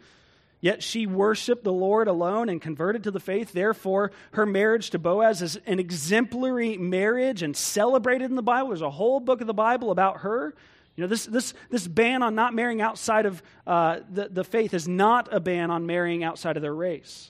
Yet 0.62 0.82
she 0.82 1.08
worshiped 1.08 1.66
the 1.66 1.74
Lord 1.74 2.08
alone 2.08 2.48
and 2.48 2.62
converted 2.62 3.04
to 3.04 3.12
the 3.12 3.20
faith. 3.20 3.52
Therefore, 3.52 4.12
her 4.32 4.46
marriage 4.46 4.92
to 4.92 5.00
Boaz 5.00 5.42
is 5.42 5.58
an 5.66 5.78
exemplary 5.78 6.78
marriage 6.78 7.44
and 7.44 7.56
celebrated 7.56 8.30
in 8.30 8.38
the 8.38 8.42
Bible. 8.42 8.70
There's 8.70 8.82
a 8.82 8.90
whole 8.90 9.20
book 9.20 9.42
of 9.42 9.48
the 9.48 9.54
Bible 9.54 9.92
about 9.92 10.22
her. 10.22 10.56
You 10.96 11.02
know, 11.02 11.08
this, 11.08 11.26
this, 11.26 11.54
this 11.70 11.86
ban 11.86 12.24
on 12.24 12.34
not 12.36 12.54
marrying 12.54 12.80
outside 12.80 13.26
of 13.26 13.44
uh, 13.68 14.00
the, 14.10 14.30
the 14.30 14.44
faith 14.46 14.74
is 14.74 14.88
not 14.88 15.28
a 15.34 15.42
ban 15.42 15.70
on 15.70 15.86
marrying 15.86 16.24
outside 16.24 16.56
of 16.56 16.62
their 16.62 16.74
race. 16.74 17.30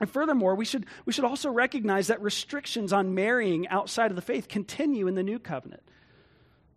And 0.00 0.10
furthermore, 0.10 0.54
we 0.54 0.64
should, 0.64 0.86
we 1.06 1.12
should 1.12 1.24
also 1.24 1.50
recognize 1.50 2.08
that 2.08 2.20
restrictions 2.20 2.92
on 2.92 3.14
marrying 3.14 3.66
outside 3.68 4.10
of 4.10 4.16
the 4.16 4.22
faith 4.22 4.48
continue 4.48 5.06
in 5.06 5.14
the 5.14 5.22
new 5.22 5.38
covenant. 5.38 5.82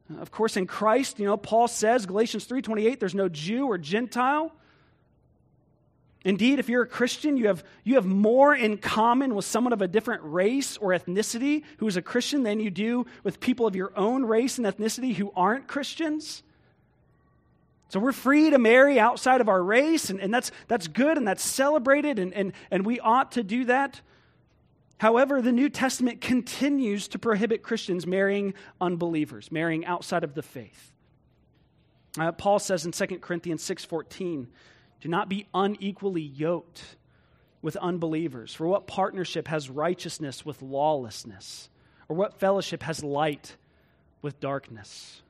Uh, 0.10 0.20
of 0.20 0.32
course, 0.32 0.56
in 0.56 0.66
Christ, 0.66 1.20
you 1.20 1.26
know, 1.26 1.36
Paul 1.38 1.68
says, 1.68 2.06
Galatians 2.06 2.48
3.28, 2.48 3.00
there's 3.00 3.16
no 3.16 3.28
Jew 3.28 3.68
or 3.68 3.78
Gentile. 3.78 4.54
Indeed, 6.26 6.60
if 6.60 6.68
you're 6.68 6.84
a 6.84 6.88
Christian, 6.88 7.38
you 7.38 7.48
have, 7.48 7.64
you 7.84 7.96
have 7.96 8.06
more 8.06 8.54
in 8.54 8.78
common 8.78 9.36
with 9.36 9.46
someone 9.46 9.72
of 9.72 9.82
a 9.82 9.88
different 9.88 10.22
race 10.24 10.78
or 10.78 10.90
ethnicity 10.90 11.64
who 11.78 11.88
is 11.88 11.98
a 11.98 12.02
Christian 12.02 12.44
than 12.44 12.60
you 12.60 12.70
do 12.70 13.06
with 13.24 13.40
people 13.40 13.66
of 13.66 13.76
your 13.76 13.92
own 13.98 14.26
race 14.26 14.58
and 14.58 14.68
ethnicity 14.68 15.16
who 15.16 15.32
aren't 15.36 15.68
Christians. 15.68 16.44
So 17.90 18.00
we're 18.00 18.12
free 18.12 18.52
to 18.52 18.60
marry 18.60 19.00
outside 19.00 19.42
of 19.42 19.50
our 19.50 19.62
race, 19.62 20.12
and, 20.12 20.20
and 20.20 20.32
that's, 20.32 20.52
that's 20.68 20.88
good 20.88 21.18
and 21.18 21.28
that's 21.28 21.44
celebrated, 21.44 22.20
and, 22.20 22.34
and, 22.34 22.54
and 22.70 22.86
we 22.86 23.00
ought 23.00 23.32
to 23.34 23.44
do 23.44 23.66
that. 23.66 24.02
However, 25.00 25.42
the 25.42 25.52
New 25.52 25.70
Testament 25.70 26.22
continues 26.22 27.08
to 27.10 27.20
prohibit 27.20 27.64
Christians 27.64 28.06
marrying 28.06 28.54
unbelievers, 28.80 29.52
marrying 29.52 29.86
outside 29.86 30.24
of 30.24 30.36
the 30.36 30.44
faith. 30.44 30.92
Uh, 32.18 32.32
Paul 32.32 32.60
says 32.60 32.86
in 32.86 32.92
2 32.92 33.22
Corinthians 33.22 33.64
6:14, 33.64 34.48
"Do 35.00 35.10
not 35.10 35.30
be 35.30 35.48
unequally 35.54 36.22
yoked 36.22 36.98
with 37.62 37.76
unbelievers. 37.78 38.54
For 38.54 38.68
what 38.68 38.88
partnership 38.88 39.48
has 39.48 39.70
righteousness 39.70 40.46
with 40.46 40.62
lawlessness? 40.62 41.70
Or 42.08 42.16
what 42.16 42.40
fellowship 42.40 42.84
has 42.84 43.04
light 43.04 43.56
with 44.22 44.40
darkness?" 44.40 45.22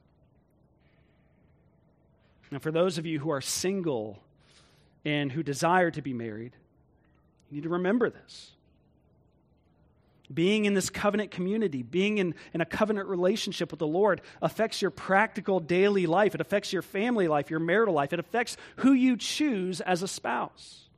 Now, 2.52 2.60
for 2.60 2.72
those 2.72 2.98
of 2.98 3.06
you 3.06 3.20
who 3.20 3.30
are 3.30 3.42
single 3.42 4.20
and 5.06 5.32
who 5.32 5.44
desire 5.44 5.92
to 5.92 6.02
be 6.02 6.14
married, 6.14 6.54
you 7.50 7.56
need 7.56 7.64
to 7.64 7.70
remember 7.70 8.10
this. 8.10 8.52
Being 10.32 10.66
in 10.66 10.76
this 10.76 10.92
covenant 10.92 11.32
community, 11.32 11.82
being 11.82 12.20
in, 12.20 12.36
in 12.54 12.62
a 12.62 12.66
covenant 12.66 13.08
relationship 13.08 13.72
with 13.72 13.80
the 13.80 13.88
Lord 13.88 14.22
affects 14.42 14.82
your 14.82 14.92
practical 14.92 15.60
daily 15.60 16.06
life. 16.06 16.36
It 16.36 16.42
affects 16.42 16.72
your 16.72 16.84
family 16.84 17.28
life, 17.28 17.50
your 17.50 17.60
marital 17.60 17.96
life. 17.96 18.14
It 18.14 18.20
affects 18.20 18.56
who 18.78 18.94
you 18.94 19.18
choose 19.18 19.82
as 19.82 20.04
a 20.04 20.08
spouse. 20.08 20.90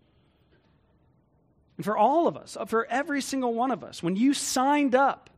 And 1.77 1.85
for 1.85 1.97
all 1.97 2.27
of 2.27 2.35
us, 2.35 2.57
for 2.67 2.85
every 2.87 3.21
single 3.21 3.53
one 3.53 3.71
of 3.71 3.83
us, 3.83 4.03
when 4.03 4.17
you 4.17 4.33
signed 4.33 4.95
up, 4.95 5.29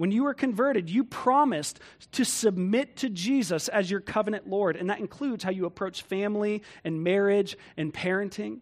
when 0.00 0.12
you 0.12 0.24
were 0.24 0.32
converted, 0.32 0.88
you 0.88 1.04
promised 1.04 1.78
to 2.12 2.24
submit 2.24 2.96
to 2.96 3.10
Jesus 3.10 3.68
as 3.68 3.90
your 3.90 4.00
covenant 4.00 4.48
Lord. 4.48 4.76
And 4.76 4.88
that 4.88 4.98
includes 4.98 5.44
how 5.44 5.50
you 5.50 5.66
approach 5.66 6.00
family 6.00 6.62
and 6.84 7.04
marriage 7.04 7.54
and 7.76 7.92
parenting. 7.92 8.60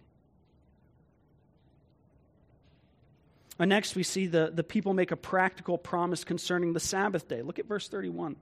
And 3.56 3.68
next, 3.68 3.94
we 3.94 4.02
see 4.02 4.26
the, 4.26 4.50
the 4.52 4.64
people 4.64 4.94
make 4.94 5.12
a 5.12 5.16
practical 5.16 5.78
promise 5.78 6.24
concerning 6.24 6.72
the 6.72 6.80
Sabbath 6.80 7.28
day. 7.28 7.42
Look 7.42 7.60
at 7.60 7.68
verse 7.68 7.86
31. 7.86 8.34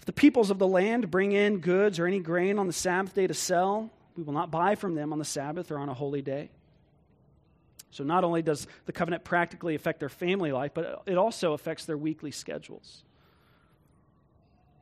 If 0.00 0.06
the 0.06 0.12
peoples 0.12 0.50
of 0.50 0.58
the 0.58 0.66
land 0.66 1.08
bring 1.08 1.30
in 1.30 1.58
goods 1.58 2.00
or 2.00 2.06
any 2.08 2.18
grain 2.18 2.58
on 2.58 2.66
the 2.66 2.72
Sabbath 2.72 3.14
day 3.14 3.28
to 3.28 3.34
sell, 3.34 3.90
we 4.16 4.24
will 4.24 4.32
not 4.32 4.50
buy 4.50 4.74
from 4.74 4.96
them 4.96 5.12
on 5.12 5.20
the 5.20 5.24
Sabbath 5.24 5.70
or 5.70 5.78
on 5.78 5.88
a 5.88 5.94
holy 5.94 6.20
day. 6.20 6.50
So, 7.90 8.04
not 8.04 8.22
only 8.22 8.42
does 8.42 8.66
the 8.86 8.92
covenant 8.92 9.24
practically 9.24 9.74
affect 9.74 10.00
their 10.00 10.08
family 10.08 10.52
life, 10.52 10.72
but 10.74 11.02
it 11.06 11.18
also 11.18 11.52
affects 11.52 11.84
their 11.86 11.98
weekly 11.98 12.30
schedules. 12.30 13.02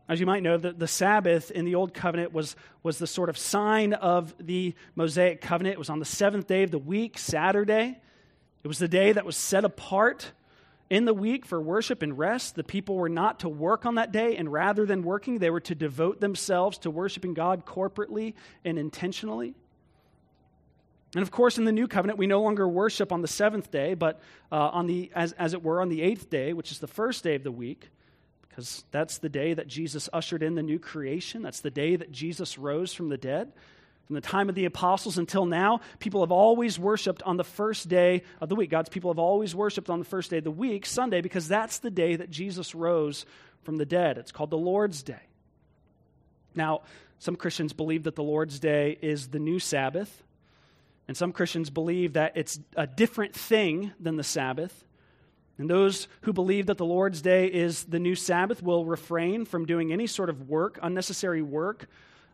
As 0.09 0.21
you 0.21 0.27
might 0.27 0.43
know, 0.43 0.57
the, 0.57 0.73
the 0.73 0.89
Sabbath 0.89 1.51
in 1.51 1.67
the 1.67 1.75
Old 1.75 1.93
Covenant 1.93 2.33
was, 2.33 2.57
was 2.83 2.99
the 2.99 3.07
sort 3.07 3.29
of 3.29 3.37
sign 3.37 3.93
of 3.93 4.35
the 4.41 4.75
Mosaic 4.95 5.43
covenant. 5.43 5.75
It 5.75 5.79
was 5.79 5.91
on 5.91 5.99
the 5.99 6.07
seventh 6.07 6.47
day 6.47 6.63
of 6.63 6.71
the 6.71 6.79
week, 6.79 7.19
Saturday. 7.19 7.99
It 8.65 8.69
was 8.69 8.79
the 8.79 8.89
day 8.89 9.13
that 9.13 9.27
was 9.27 9.37
set 9.37 9.65
apart 9.65 10.33
in 10.89 11.05
the 11.05 11.13
week 11.13 11.45
for 11.45 11.61
worship 11.61 12.01
and 12.01 12.19
rest. 12.19 12.55
The 12.55 12.65
people 12.65 12.97
were 12.97 13.11
not 13.11 13.41
to 13.41 13.51
work 13.51 13.85
on 13.85 13.97
that 13.97 14.11
day, 14.11 14.37
and 14.37 14.51
rather 14.51 14.87
than 14.87 15.03
working, 15.03 15.39
they 15.39 15.51
were 15.51 15.61
to 15.61 15.75
devote 15.75 16.21
themselves 16.21 16.79
to 16.79 16.91
worshiping 16.91 17.35
God 17.35 17.67
corporately 17.67 18.33
and 18.65 18.79
intentionally. 18.79 19.55
And 21.15 21.23
of 21.23 21.31
course, 21.31 21.57
in 21.57 21.65
the 21.65 21.73
new 21.73 21.89
covenant, 21.89 22.19
we 22.19 22.27
no 22.27 22.43
longer 22.43 22.69
worship 22.69 23.13
on 23.13 23.23
the 23.23 23.29
seventh 23.29 23.71
day, 23.71 23.95
but 23.95 24.21
uh, 24.53 24.57
on 24.57 24.87
the, 24.87 25.11
as, 25.15 25.33
as 25.33 25.55
it 25.55 25.63
were, 25.63 25.81
on 25.81 25.89
the 25.89 26.03
eighth 26.03 26.29
day, 26.29 26.53
which 26.53 26.71
is 26.71 26.81
the 26.81 26.87
first 26.87 27.25
day 27.25 27.35
of 27.35 27.43
the 27.43 27.53
week, 27.53 27.89
because 28.49 28.85
that's 28.91 29.19
the 29.19 29.29
day 29.29 29.55
that 29.55 29.69
Jesus 29.69 30.09
ushered 30.13 30.43
in 30.43 30.55
the 30.55 30.63
new 30.63 30.79
creation. 30.79 31.43
That's 31.43 31.61
the 31.61 31.71
day 31.71 31.97
that 31.97 32.13
Jesus 32.13 32.59
rose 32.59 32.93
from 32.93 33.09
the 33.09 33.17
dead. 33.17 33.53
From 34.07 34.15
the 34.15 34.21
time 34.21 34.49
of 34.49 34.55
the 34.55 34.65
apostles 34.65 35.19
until 35.19 35.45
now, 35.45 35.81
people 35.99 36.23
have 36.23 36.33
always 36.33 36.79
worshiped 36.79 37.23
on 37.25 37.37
the 37.37 37.45
first 37.45 37.89
day 37.89 38.23
of 38.41 38.49
the 38.49 38.55
week. 38.55 38.71
God's 38.71 38.89
people 38.89 39.11
have 39.11 39.19
always 39.19 39.55
worshiped 39.55 39.91
on 39.91 39.99
the 39.99 40.05
first 40.05 40.31
day 40.31 40.39
of 40.39 40.45
the 40.45 40.51
week, 40.51 40.87
Sunday, 40.87 41.21
because 41.21 41.47
that's 41.47 41.79
the 41.79 41.91
day 41.91 42.17
that 42.17 42.31
Jesus 42.31 42.75
rose 42.75 43.27
from 43.65 43.77
the 43.77 43.85
dead. 43.85 44.17
It's 44.17 44.33
called 44.33 44.51
the 44.51 44.57
Lord's 44.59 45.03
Day. 45.03 45.21
Now, 46.55 46.83
some 47.19 47.37
Christians 47.37 47.73
believe 47.75 48.05
that 48.05 48.17
the 48.17 48.23
Lord's 48.23 48.59
Day 48.59 48.99
is 49.03 49.29
the 49.29 49.39
new 49.39 49.59
Sabbath, 49.59 50.23
and 51.09 51.17
some 51.17 51.33
Christians 51.33 51.71
believe 51.71 52.13
that 52.13 52.33
it's 52.37 52.61
a 52.77 52.87
different 52.87 53.35
thing 53.35 53.93
than 53.99 54.17
the 54.17 54.23
Sabbath. 54.23 54.85
And 55.57 55.69
those 55.69 56.07
who 56.21 56.33
believe 56.33 56.67
that 56.67 56.79
the 56.79 56.85
Lord's 56.85 57.21
Day 57.23 57.47
is 57.47 57.85
the 57.85 57.99
new 57.99 58.15
Sabbath 58.15 58.63
will 58.63 58.85
refrain 58.85 59.45
from 59.45 59.65
doing 59.65 59.93
any 59.93 60.07
sort 60.07 60.31
of 60.31 60.49
work, 60.49 60.79
unnecessary 60.83 61.43
work, 61.43 61.89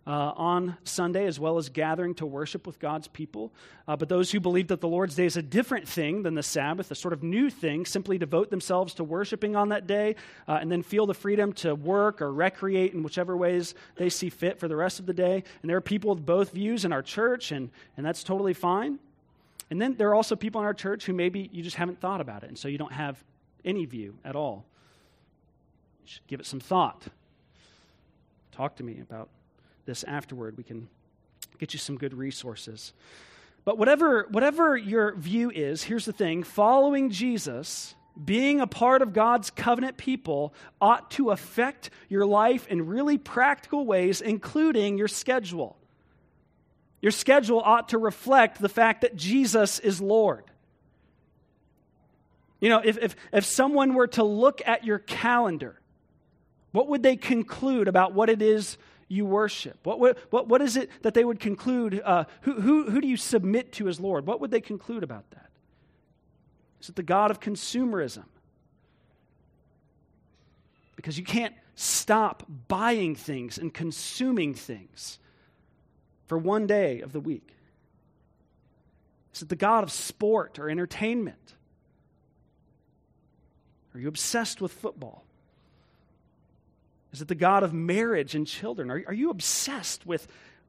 uh, 0.07 0.33
on 0.37 0.77
Sunday, 0.85 1.27
as 1.27 1.41
well 1.41 1.57
as 1.57 1.69
gathering 1.69 2.15
to 2.15 2.27
worship 2.27 2.67
with 2.67 2.79
God's 2.79 3.09
people. 3.09 3.53
Uh, 3.89 3.97
but 3.97 4.09
those 4.09 4.31
who 4.31 4.41
believe 4.41 4.69
that 4.69 4.81
the 4.81 4.89
Lord's 4.89 5.15
Day 5.15 5.25
is 5.25 5.37
a 5.37 5.43
different 5.43 5.89
thing 5.89 6.23
than 6.23 6.35
the 6.35 6.43
Sabbath, 6.43 6.91
a 6.91 6.95
sort 6.95 7.15
of 7.15 7.23
new 7.23 7.49
thing, 7.49 7.87
simply 7.87 8.19
devote 8.19 8.51
themselves 8.51 8.95
to 8.95 9.05
worshiping 9.05 9.57
on 9.57 9.71
that 9.71 9.87
day 9.87 10.17
uh, 10.47 10.59
and 10.61 10.71
then 10.71 10.83
feel 10.83 11.07
the 11.07 11.15
freedom 11.15 11.53
to 11.55 11.75
work 11.75 12.21
or 12.21 12.33
recreate 12.33 12.93
in 12.93 13.03
whichever 13.03 13.37
ways 13.37 13.75
they 13.97 14.11
see 14.11 14.29
fit 14.29 14.61
for 14.61 14.69
the 14.69 14.77
rest 14.77 15.01
of 15.01 15.07
the 15.07 15.15
day. 15.15 15.43
And 15.63 15.71
there 15.71 15.77
are 15.77 15.83
people 15.83 16.15
with 16.15 16.25
both 16.25 16.53
views 16.53 16.85
in 16.85 16.93
our 16.93 17.03
church, 17.03 17.51
and, 17.51 17.71
and 17.97 18.05
that's 18.05 18.23
totally 18.23 18.55
fine. 18.55 18.99
And 19.71 19.81
then 19.81 19.95
there 19.95 20.11
are 20.11 20.15
also 20.15 20.37
people 20.37 20.61
in 20.61 20.67
our 20.67 20.75
church 20.75 21.07
who 21.07 21.15
maybe 21.15 21.49
you 21.53 21.63
just 21.63 21.77
haven't 21.77 22.01
thought 22.01 22.21
about 22.21 22.45
it, 22.45 22.49
and 22.49 22.59
so 22.59 22.69
you 22.69 22.77
don't 22.77 22.93
have 22.93 23.23
any 23.65 23.87
view 23.87 24.15
at 24.25 24.37
all. 24.37 24.67
You 26.05 26.11
should 26.13 26.27
give 26.27 26.41
it 26.41 26.47
some 26.47 26.61
thought. 26.61 27.05
Talk 28.53 28.77
to 28.77 28.85
me 28.85 29.01
about 29.01 29.31
this 29.87 30.05
afterward. 30.05 30.57
We 30.57 30.65
can 30.65 30.89
get 31.59 31.73
you 31.73 31.79
some 31.79 31.97
good 31.97 32.15
resources. 32.15 32.93
But 33.65 33.79
whatever, 33.79 34.27
whatever 34.31 34.77
your 34.77 35.15
view 35.15 35.51
is, 35.51 35.85
here's 35.85 36.05
the 36.05 36.13
thing 36.13 36.43
following 36.43 37.11
Jesus, 37.11 37.95
being 38.23 38.61
a 38.61 38.67
part 38.67 39.03
of 39.03 39.13
God's 39.13 39.51
covenant 39.51 39.97
people, 39.97 40.53
ought 40.81 41.11
to 41.13 41.31
affect 41.31 41.91
your 42.09 42.27
life 42.27 42.67
in 42.69 42.87
really 42.87 43.19
practical 43.19 43.87
ways, 43.87 44.21
including 44.21 44.99
your 44.99 45.09
schedule. 45.09 45.77
Your 47.01 47.13
schedule 47.13 47.61
ought 47.61 47.91
to 47.91 47.99
reflect 47.99 48.61
the 48.61 48.69
fact 48.69 49.03
that 49.03 49.17
Jesus 49.17 49.79
is 49.79 50.01
Lord. 50.01 50.45
You 52.61 52.71
know, 52.71 52.81
if, 52.83 52.97
if, 52.97 53.17
if 53.31 53.45
someone 53.45 53.93
were 53.93 54.07
to 54.09 54.25
look 54.25 54.63
at 54.65 54.85
your 54.85 54.99
calendar, 54.99 55.79
what 56.73 56.89
would 56.89 57.03
they 57.03 57.17
conclude 57.17 57.89
about 57.89 58.15
what 58.15 58.31
it 58.31 58.41
is 58.41 58.79
you 59.15 59.25
worship? 59.25 59.79
What, 59.85 59.99
what, 60.31 60.49
what 60.49 60.61
is 60.61 60.77
it 60.77 60.91
that 61.03 61.15
they 61.15 61.25
would 61.25 61.41
conclude? 61.41 62.01
Uh, 62.05 62.25
who, 62.43 62.61
who, 62.61 62.91
who 62.91 63.01
do 63.01 63.09
you 63.09 63.17
submit 63.17 63.73
to 63.73 63.89
as 63.89 64.01
Lord? 64.01 64.27
What 64.27 64.41
would 64.41 64.51
they 64.51 64.61
conclude 64.61 65.03
about 65.03 65.31
that? 65.31 65.51
Is 66.81 66.89
it 66.89 66.97
the 66.97 67.03
God 67.03 67.31
of 67.31 67.41
consumerism? 67.41 68.25
Because 70.97 71.19
you 71.19 71.25
can't 71.25 71.55
stop 71.75 72.45
buying 72.69 73.15
things 73.15 73.59
and 73.59 73.73
consuming 73.73 74.55
things 74.55 75.19
for 76.27 76.39
one 76.39 76.67
day 76.67 77.01
of 77.01 77.13
the 77.13 77.21
week. 77.21 77.55
Is 79.35 79.43
it 79.43 79.49
the 79.49 79.57
God 79.57 79.83
of 79.83 79.91
sport 79.91 80.59
or 80.59 80.71
entertainment? 80.71 81.55
Are 83.95 84.01
you 84.01 84.09
obsessed 84.09 84.61
with 84.61 84.73
football? 84.73 85.25
Is 87.15 87.23
it 87.23 87.29
the 87.29 87.37
God 87.37 87.63
of 87.63 87.73
marriage 87.73 88.35
and 88.35 88.45
children? 88.45 88.91
Are, 88.91 89.01
are 89.07 89.15
you 89.15 89.31
obsessed 89.31 90.05
with, 90.05 90.27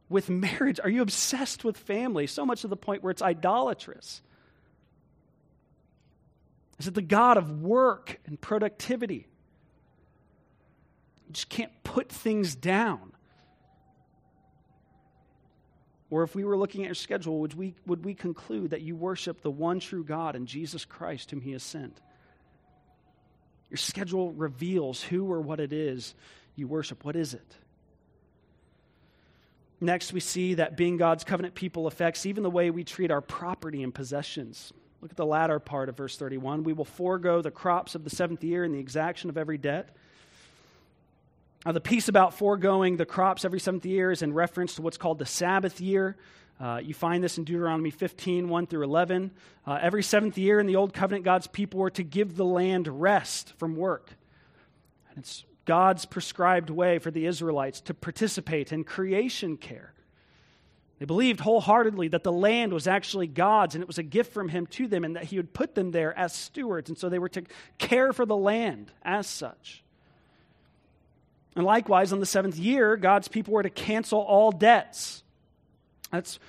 with 0.10 0.30
marriage? 0.30 0.80
Are 0.80 0.90
you 0.90 1.02
obsessed 1.02 1.64
with 1.64 1.76
family? 1.76 2.28
So 2.28 2.46
much 2.46 2.62
to 2.62 2.68
the 2.68 2.78
point 2.78 3.02
where 3.02 3.10
it's 3.10 3.24
idolatrous. 3.24 4.22
Is 6.78 6.88
it 6.88 6.94
the 6.94 7.02
God 7.02 7.38
of 7.38 7.64
work 7.64 8.20
and 8.28 8.40
productivity? 8.40 9.28
You 11.26 11.34
just 11.34 11.50
can't 11.50 11.72
put 11.84 12.10
things 12.10 12.54
down. 12.54 13.14
Or 16.12 16.22
if 16.22 16.36
we 16.36 16.44
were 16.44 16.58
looking 16.58 16.84
at 16.84 16.90
your 16.90 16.94
schedule, 16.94 17.40
would 17.40 17.56
we, 17.56 17.74
would 17.88 18.06
we 18.06 18.14
conclude 18.14 18.70
that 18.70 18.84
you 18.84 18.96
worship 18.96 19.42
the 19.42 19.50
one 19.50 19.80
true 19.80 20.04
God 20.04 20.36
and 20.36 20.48
Jesus 20.48 20.86
Christ 20.86 21.32
whom 21.32 21.42
He 21.42 21.54
has 21.54 21.64
sent? 21.64 22.00
Your 23.76 23.80
schedule 23.80 24.32
reveals 24.32 25.04
who 25.04 25.30
or 25.30 25.42
what 25.42 25.60
it 25.60 25.74
is 25.74 26.16
you 26.56 26.66
worship. 26.66 27.04
What 27.04 27.18
is 27.18 27.34
it? 27.34 27.58
Next, 29.82 30.14
we 30.14 30.22
see 30.22 30.54
that 30.54 30.78
being 30.78 30.96
God's 30.96 31.26
covenant 31.26 31.56
people 31.56 31.86
affects 31.86 32.26
even 32.26 32.42
the 32.42 32.50
way 32.50 32.70
we 32.70 32.86
treat 32.86 33.12
our 33.12 33.20
property 33.20 33.84
and 33.84 33.94
possessions. 33.94 34.72
Look 35.02 35.12
at 35.12 35.18
the 35.18 35.26
latter 35.26 35.60
part 35.60 35.90
of 35.90 35.98
verse 35.98 36.16
31. 36.16 36.64
We 36.64 36.72
will 36.72 36.86
forego 36.86 37.42
the 37.42 37.52
crops 37.52 37.96
of 37.96 38.06
the 38.06 38.10
seventh 38.10 38.46
year 38.46 38.64
and 38.64 38.74
the 38.74 38.80
exaction 38.80 39.30
of 39.30 39.38
every 39.38 39.58
debt. 39.58 39.90
Now, 41.66 41.74
the 41.74 41.82
piece 41.82 42.08
about 42.08 42.34
foregoing 42.34 42.96
the 42.96 43.06
crops 43.06 43.44
every 43.44 43.60
seventh 43.60 43.86
year 43.86 44.10
is 44.10 44.22
in 44.22 44.34
reference 44.34 44.76
to 44.76 44.84
what's 44.84 44.96
called 44.96 45.20
the 45.20 45.26
Sabbath 45.26 45.82
year. 45.82 46.16
Uh, 46.60 46.80
you 46.84 46.94
find 46.94 47.24
this 47.24 47.38
in 47.38 47.44
Deuteronomy 47.44 47.92
15, 47.92 48.48
1 48.48 48.68
through 48.68 48.84
11. 48.84 49.32
Uh, 49.68 49.80
every 49.82 50.04
seventh 50.04 50.38
year 50.38 50.60
in 50.60 50.68
the 50.68 50.78
Old 50.78 50.94
Covenant, 50.94 51.26
God's 51.26 51.48
people 51.48 51.82
were 51.82 51.90
to 51.92 52.04
give 52.04 52.36
the 52.36 52.46
land 52.46 52.88
rest 52.88 53.54
from 53.58 53.76
work. 53.76 54.12
And 55.10 55.20
it's 55.20 55.44
God's 55.66 56.06
prescribed 56.06 56.70
way 56.70 57.00
for 57.00 57.12
the 57.12 57.26
Israelites 57.26 57.82
to 57.82 57.94
participate 57.94 58.72
in 58.72 58.84
creation 58.84 59.58
care. 59.58 59.94
They 61.00 61.06
believed 61.06 61.42
wholeheartedly 61.42 62.10
that 62.10 62.24
the 62.24 62.32
land 62.32 62.72
was 62.72 62.88
actually 62.88 63.28
God's 63.28 63.76
and 63.76 63.82
it 63.82 63.88
was 63.88 63.98
a 63.98 64.04
gift 64.04 64.34
from 64.34 64.48
Him 64.48 64.66
to 64.68 64.88
them 64.88 65.04
and 65.04 65.18
that 65.18 65.26
He 65.26 65.38
would 65.38 65.54
put 65.54 65.76
them 65.76 65.92
there 65.92 66.18
as 66.18 66.34
stewards. 66.34 66.90
And 66.90 66.98
so 66.98 67.10
they 67.10 67.20
were 67.20 67.30
to 67.30 67.44
care 67.78 68.14
for 68.14 68.26
the 68.26 68.38
land 68.38 68.92
as 69.04 69.28
such. 69.28 69.84
And 71.56 71.66
likewise, 71.66 72.14
on 72.14 72.20
the 72.20 72.26
seventh 72.26 72.58
year, 72.58 72.96
God's 72.96 73.28
people 73.28 73.54
were 73.54 73.64
to 73.64 73.70
cancel 73.70 74.20
all 74.20 74.52
debts. 74.52 75.24
That's, 76.12 76.40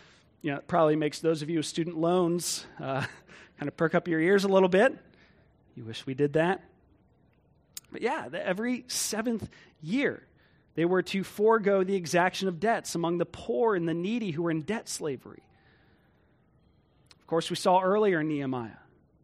you 0.42 0.53
know, 0.53 0.61
probably 0.66 0.97
makes 0.97 1.21
those 1.21 1.42
of 1.42 1.51
you 1.51 1.59
with 1.59 1.66
student 1.66 1.99
loans 1.99 2.66
uh, 2.81 3.01
kind 3.59 3.69
of 3.69 3.77
perk 3.77 3.95
up 3.95 4.09
your 4.09 4.21
ears 4.21 4.45
a 4.45 4.49
little 4.49 4.69
bit. 4.69 4.97
You 5.75 5.85
wish 5.85 6.07
we 6.07 6.14
did 6.14 6.35
that. 6.35 6.62
But 7.92 8.03
yeah, 8.03 8.29
every 8.33 8.85
seventh 8.88 9.49
year, 9.83 10.23
they 10.75 10.85
were 10.85 11.03
to 11.03 11.23
forego 11.23 11.85
the 11.85 11.95
exaction 11.95 12.49
of 12.49 12.61
debts 12.61 12.95
among 12.95 13.19
the 13.19 13.27
poor 13.27 13.75
and 13.75 13.88
the 13.88 13.95
needy 13.95 14.31
who 14.31 14.42
were 14.42 14.51
in 14.51 14.62
debt 14.62 14.88
slavery. 14.88 15.42
Of 17.21 17.27
course, 17.27 17.51
we 17.51 17.57
saw 17.57 17.81
earlier 17.81 18.21
in 18.21 18.29
Nehemiah 18.29 18.77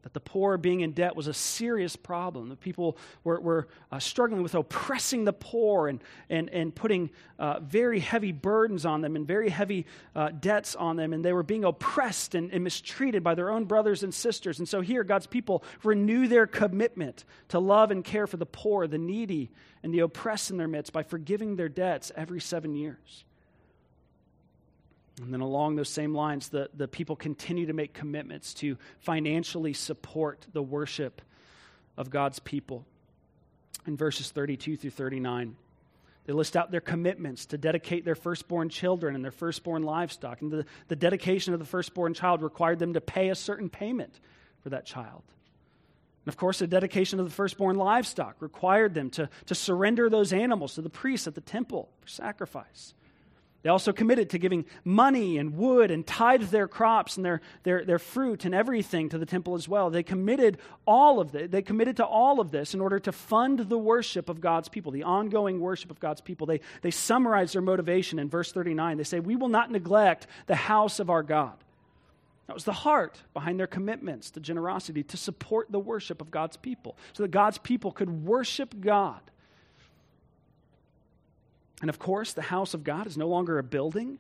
that 0.03 0.15
the 0.15 0.21
poor 0.21 0.57
being 0.57 0.81
in 0.81 0.93
debt 0.93 1.15
was 1.15 1.29
a 1.29 1.35
serious 1.35 1.95
problem. 1.95 2.49
The 2.49 2.57
people 2.57 2.97
were, 3.23 3.41
were 3.41 3.69
uh, 3.91 4.01
struggling 4.01 4.43
with 4.43 4.55
oppressing 4.55 5.25
the 5.25 5.33
poor 5.33 5.87
and, 5.88 6.03
and, 6.29 6.51
and 6.51 6.75
putting 6.75 7.11
uh, 7.38 7.61
very 7.61 8.01
heavy 8.01 8.33
burdens 8.33 8.85
on 8.85 9.01
them 9.01 9.15
and 9.15 9.27
very 9.27 9.49
heavy 9.49 9.87
uh, 10.17 10.31
debts 10.31 10.75
on 10.75 10.97
them. 10.97 11.12
And 11.12 11.25
they 11.25 11.33
were 11.33 11.45
being 11.45 11.65
oppressed 11.65 12.35
and, 12.35 12.53
and 12.53 12.65
mistreated 12.65 13.23
by 13.23 13.35
their 13.37 13.51
own 13.51 13.65
brothers 13.65 14.03
and 14.03 14.12
sisters. 14.12 14.59
And 14.59 14.69
so 14.69 14.81
here, 14.81 15.05
God's 15.05 15.27
people 15.27 15.62
renew 15.85 16.27
their 16.27 16.49
commitment 16.49 17.25
to 17.49 17.61
love 17.61 17.93
and 17.93 18.05
care 18.05 18.27
for 18.27 18.37
the 18.37 18.47
poor, 18.47 18.88
the 18.88 18.99
needy, 18.99 19.53
and 19.85 19.95
the 19.95 20.01
oppressed 20.01 20.51
in 20.51 20.57
their 20.57 20.69
midst 20.69 20.93
by 20.93 21.05
forgiving 21.05 21.55
their 21.55 21.69
debts 21.69 22.11
every 22.17 22.41
seven 22.41 22.75
years. 22.75 23.25
And 25.20 25.33
then 25.33 25.40
along 25.40 25.77
those 25.77 25.90
same 25.90 26.14
lines, 26.14 26.48
the, 26.48 26.70
the 26.75 26.88
people 26.88 27.16
continue 27.16 27.66
to 27.66 27.72
make 27.72 27.92
commitments 27.92 28.55
to 28.55 28.79
financially 29.01 29.75
support 29.75 30.46
the 30.53 30.62
worship 30.62 31.20
of 31.96 32.09
God's 32.09 32.38
people. 32.38 32.87
In 33.87 33.96
verses 33.96 34.31
32 34.31 34.77
through 34.77 34.90
39, 34.90 35.57
they 36.25 36.33
list 36.33 36.57
out 36.57 36.70
their 36.70 36.81
commitments 36.81 37.46
to 37.46 37.59
dedicate 37.59 38.05
their 38.05 38.14
firstborn 38.14 38.68
children 38.68 39.14
and 39.14 39.25
their 39.25 39.33
firstborn 39.33 39.83
livestock. 39.83 40.40
And 40.40 40.51
the, 40.51 40.64
the 40.88 40.96
dedication 40.96 41.53
of 41.53 41.59
the 41.59 41.66
firstborn 41.66 42.14
child 42.14 42.42
required 42.42 42.79
them 42.79 42.94
to 42.94 43.01
pay 43.01 43.29
a 43.29 43.35
certain 43.35 43.68
payment 43.68 44.20
for 44.62 44.70
that 44.70 44.87
child. 44.87 45.22
And 46.25 46.33
of 46.33 46.37
course, 46.37 46.61
the 46.61 46.68
dedication 46.68 47.18
of 47.18 47.27
the 47.27 47.33
firstborn 47.33 47.77
livestock 47.77 48.37
required 48.40 48.94
them 48.94 49.11
to, 49.11 49.29
to 49.46 49.55
surrender 49.55 50.09
those 50.09 50.33
animals 50.33 50.77
to 50.77 50.83
the 50.83 50.90
priests 50.90 51.27
at 51.27 51.35
the 51.35 51.40
temple 51.40 51.90
for 52.01 52.09
sacrifice. 52.09 52.94
They 53.62 53.70
also 53.70 53.92
committed 53.92 54.31
to 54.31 54.38
giving 54.38 54.64
money 54.85 55.38
and 55.38 55.57
wood 55.57 55.92
and 55.92 56.05
tithe 56.05 56.51
their 56.51 56.66
crops 56.66 57.16
and 57.16 57.25
their, 57.25 57.40
their, 57.62 57.85
their 57.85 58.01
fruit 58.01 58.44
and 58.44 58.55
everything 58.55 59.09
to 59.11 59.18
the 59.18 59.27
temple 59.27 59.55
as 59.55 59.68
well. 59.68 59.88
They 59.88 60.03
committed 60.03 60.59
all 60.85 61.20
of 61.20 61.31
this. 61.31 61.48
They 61.48 61.62
committed 61.62 61.96
to 61.98 62.05
all 62.05 62.40
of 62.40 62.51
this 62.51 62.75
in 62.75 62.81
order 62.81 62.98
to 62.98 63.12
fund 63.12 63.61
the 63.61 63.79
worship 63.79 64.29
of 64.29 64.40
God's 64.40 64.68
people, 64.68 64.90
the 64.90 65.05
ongoing 65.05 65.61
worship 65.61 65.92
of 65.92 66.01
God's 66.01 66.20
people. 66.20 66.44
They, 66.46 66.61
they 66.83 66.90
summarize 66.90 67.53
their 67.53 67.62
motivation 67.62 68.18
in 68.18 68.29
verse 68.29 68.51
39. 68.51 68.96
They 68.96 69.05
say, 69.05 69.20
We 69.20 69.37
will 69.37 69.48
not 69.48 69.70
neglect 69.70 70.27
the 70.48 70.57
house 70.57 70.98
of 70.98 71.09
our 71.09 71.22
God. 71.22 71.55
That 72.48 72.55
was 72.55 72.64
the 72.64 72.72
heart 72.72 73.22
behind 73.33 73.61
their 73.61 73.68
commitments 73.68 74.33
to 74.33 74.40
generosity, 74.40 75.05
to 75.05 75.16
support 75.16 75.70
the 75.70 75.79
worship 75.79 76.20
of 76.20 76.33
God's 76.33 76.57
people, 76.57 76.96
so 77.12 77.22
that 77.22 77.31
God's 77.31 77.59
people 77.59 77.92
could 77.92 78.25
worship 78.25 78.81
God 78.81 79.20
and 81.83 81.90
of 81.90 81.99
course, 81.99 82.33
the 82.33 82.42
house 82.42 82.75
of 82.75 82.85
God 82.85 83.09
is 83.09 83.18
no 83.18 83.27
longer 83.27 83.59
a 83.59 83.62
building, 83.62 84.18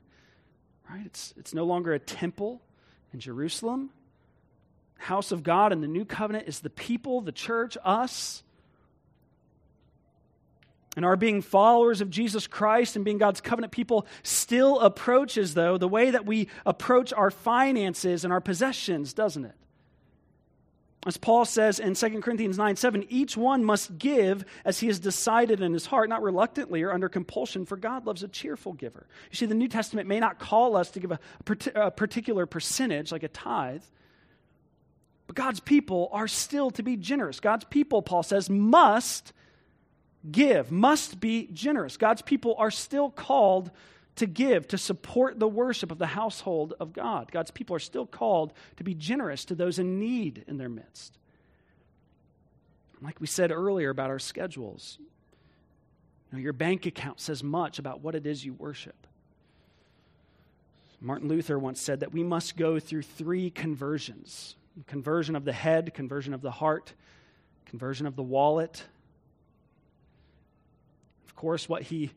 right? 0.90 1.06
It's, 1.06 1.32
it's 1.38 1.54
no 1.54 1.64
longer 1.64 1.94
a 1.94 1.98
temple 1.98 2.60
in 3.14 3.20
Jerusalem. 3.20 3.90
House 4.98 5.30
of 5.30 5.44
God 5.44 5.72
in 5.72 5.80
the 5.80 5.86
new 5.86 6.04
covenant 6.04 6.48
is 6.48 6.58
the 6.60 6.70
people, 6.70 7.20
the 7.20 7.32
church, 7.32 7.78
us. 7.84 8.42
And 10.96 11.04
our 11.04 11.16
being 11.16 11.40
followers 11.40 12.00
of 12.00 12.10
Jesus 12.10 12.48
Christ 12.48 12.96
and 12.96 13.04
being 13.04 13.18
God's 13.18 13.40
covenant 13.40 13.72
people 13.72 14.06
still 14.24 14.80
approaches, 14.80 15.54
though, 15.54 15.78
the 15.78 15.88
way 15.88 16.10
that 16.10 16.26
we 16.26 16.48
approach 16.66 17.12
our 17.12 17.30
finances 17.30 18.24
and 18.24 18.32
our 18.32 18.40
possessions, 18.40 19.12
doesn't 19.12 19.44
it? 19.44 19.54
As 21.04 21.16
Paul 21.16 21.44
says 21.44 21.80
in 21.80 21.94
2 21.94 22.20
Corinthians 22.20 22.58
9 22.58 22.76
7, 22.76 23.06
each 23.08 23.36
one 23.36 23.64
must 23.64 23.98
give 23.98 24.44
as 24.64 24.78
he 24.78 24.86
has 24.86 25.00
decided 25.00 25.60
in 25.60 25.72
his 25.72 25.86
heart, 25.86 26.08
not 26.08 26.22
reluctantly 26.22 26.82
or 26.82 26.92
under 26.92 27.08
compulsion, 27.08 27.66
for 27.66 27.76
God 27.76 28.06
loves 28.06 28.22
a 28.22 28.28
cheerful 28.28 28.72
giver. 28.72 29.06
You 29.30 29.36
see, 29.36 29.46
the 29.46 29.54
New 29.54 29.66
Testament 29.66 30.06
may 30.06 30.20
not 30.20 30.38
call 30.38 30.76
us 30.76 30.90
to 30.92 31.00
give 31.00 31.10
a, 31.10 31.18
a 31.74 31.90
particular 31.90 32.46
percentage, 32.46 33.10
like 33.10 33.24
a 33.24 33.28
tithe, 33.28 33.82
but 35.26 35.34
God's 35.34 35.60
people 35.60 36.08
are 36.12 36.28
still 36.28 36.70
to 36.72 36.84
be 36.84 36.96
generous. 36.96 37.40
God's 37.40 37.64
people, 37.64 38.00
Paul 38.02 38.22
says, 38.22 38.48
must 38.48 39.32
give, 40.30 40.70
must 40.70 41.18
be 41.18 41.48
generous. 41.52 41.96
God's 41.96 42.22
people 42.22 42.54
are 42.58 42.70
still 42.70 43.10
called 43.10 43.72
to 44.16 44.26
give, 44.26 44.68
to 44.68 44.78
support 44.78 45.38
the 45.38 45.48
worship 45.48 45.90
of 45.90 45.98
the 45.98 46.06
household 46.06 46.74
of 46.78 46.92
God. 46.92 47.32
God's 47.32 47.50
people 47.50 47.74
are 47.74 47.80
still 47.80 48.06
called 48.06 48.52
to 48.76 48.84
be 48.84 48.94
generous 48.94 49.44
to 49.46 49.54
those 49.54 49.78
in 49.78 49.98
need 49.98 50.44
in 50.46 50.58
their 50.58 50.68
midst. 50.68 51.18
Like 53.00 53.20
we 53.20 53.26
said 53.26 53.50
earlier 53.50 53.90
about 53.90 54.10
our 54.10 54.18
schedules, 54.18 54.98
you 55.00 56.38
know, 56.38 56.42
your 56.42 56.52
bank 56.52 56.86
account 56.86 57.20
says 57.20 57.42
much 57.42 57.78
about 57.78 58.00
what 58.00 58.14
it 58.14 58.26
is 58.26 58.44
you 58.44 58.52
worship. 58.52 59.06
Martin 61.00 61.28
Luther 61.28 61.58
once 61.58 61.80
said 61.80 62.00
that 62.00 62.12
we 62.12 62.22
must 62.22 62.56
go 62.56 62.78
through 62.78 63.02
three 63.02 63.50
conversions 63.50 64.56
conversion 64.86 65.36
of 65.36 65.44
the 65.44 65.52
head, 65.52 65.92
conversion 65.92 66.32
of 66.32 66.40
the 66.40 66.50
heart, 66.50 66.94
conversion 67.66 68.06
of 68.06 68.16
the 68.16 68.22
wallet. 68.22 68.82
Of 71.26 71.36
course, 71.36 71.68
what 71.68 71.82
he 71.82 72.10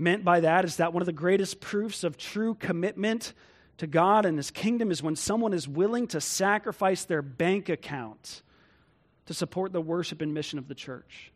meant 0.00 0.24
by 0.24 0.40
that 0.40 0.64
is 0.64 0.76
that 0.76 0.92
one 0.92 1.02
of 1.02 1.06
the 1.06 1.12
greatest 1.12 1.60
proofs 1.60 2.02
of 2.02 2.16
true 2.16 2.54
commitment 2.54 3.34
to 3.78 3.86
God 3.86 4.26
and 4.26 4.36
His 4.36 4.50
kingdom 4.50 4.90
is 4.90 5.02
when 5.02 5.16
someone 5.16 5.52
is 5.52 5.68
willing 5.68 6.06
to 6.08 6.20
sacrifice 6.20 7.04
their 7.04 7.22
bank 7.22 7.68
account 7.68 8.42
to 9.26 9.34
support 9.34 9.72
the 9.72 9.80
worship 9.80 10.20
and 10.20 10.34
mission 10.34 10.58
of 10.58 10.68
the 10.68 10.74
church. 10.74 11.32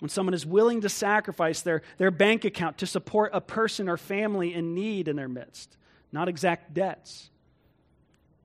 When 0.00 0.08
someone 0.08 0.34
is 0.34 0.46
willing 0.46 0.82
to 0.82 0.88
sacrifice 0.88 1.62
their, 1.62 1.82
their 1.96 2.12
bank 2.12 2.44
account 2.44 2.78
to 2.78 2.86
support 2.86 3.32
a 3.34 3.40
person 3.40 3.88
or 3.88 3.96
family 3.96 4.54
in 4.54 4.74
need 4.74 5.08
in 5.08 5.16
their 5.16 5.28
midst, 5.28 5.76
not 6.12 6.28
exact 6.28 6.72
debts. 6.72 7.30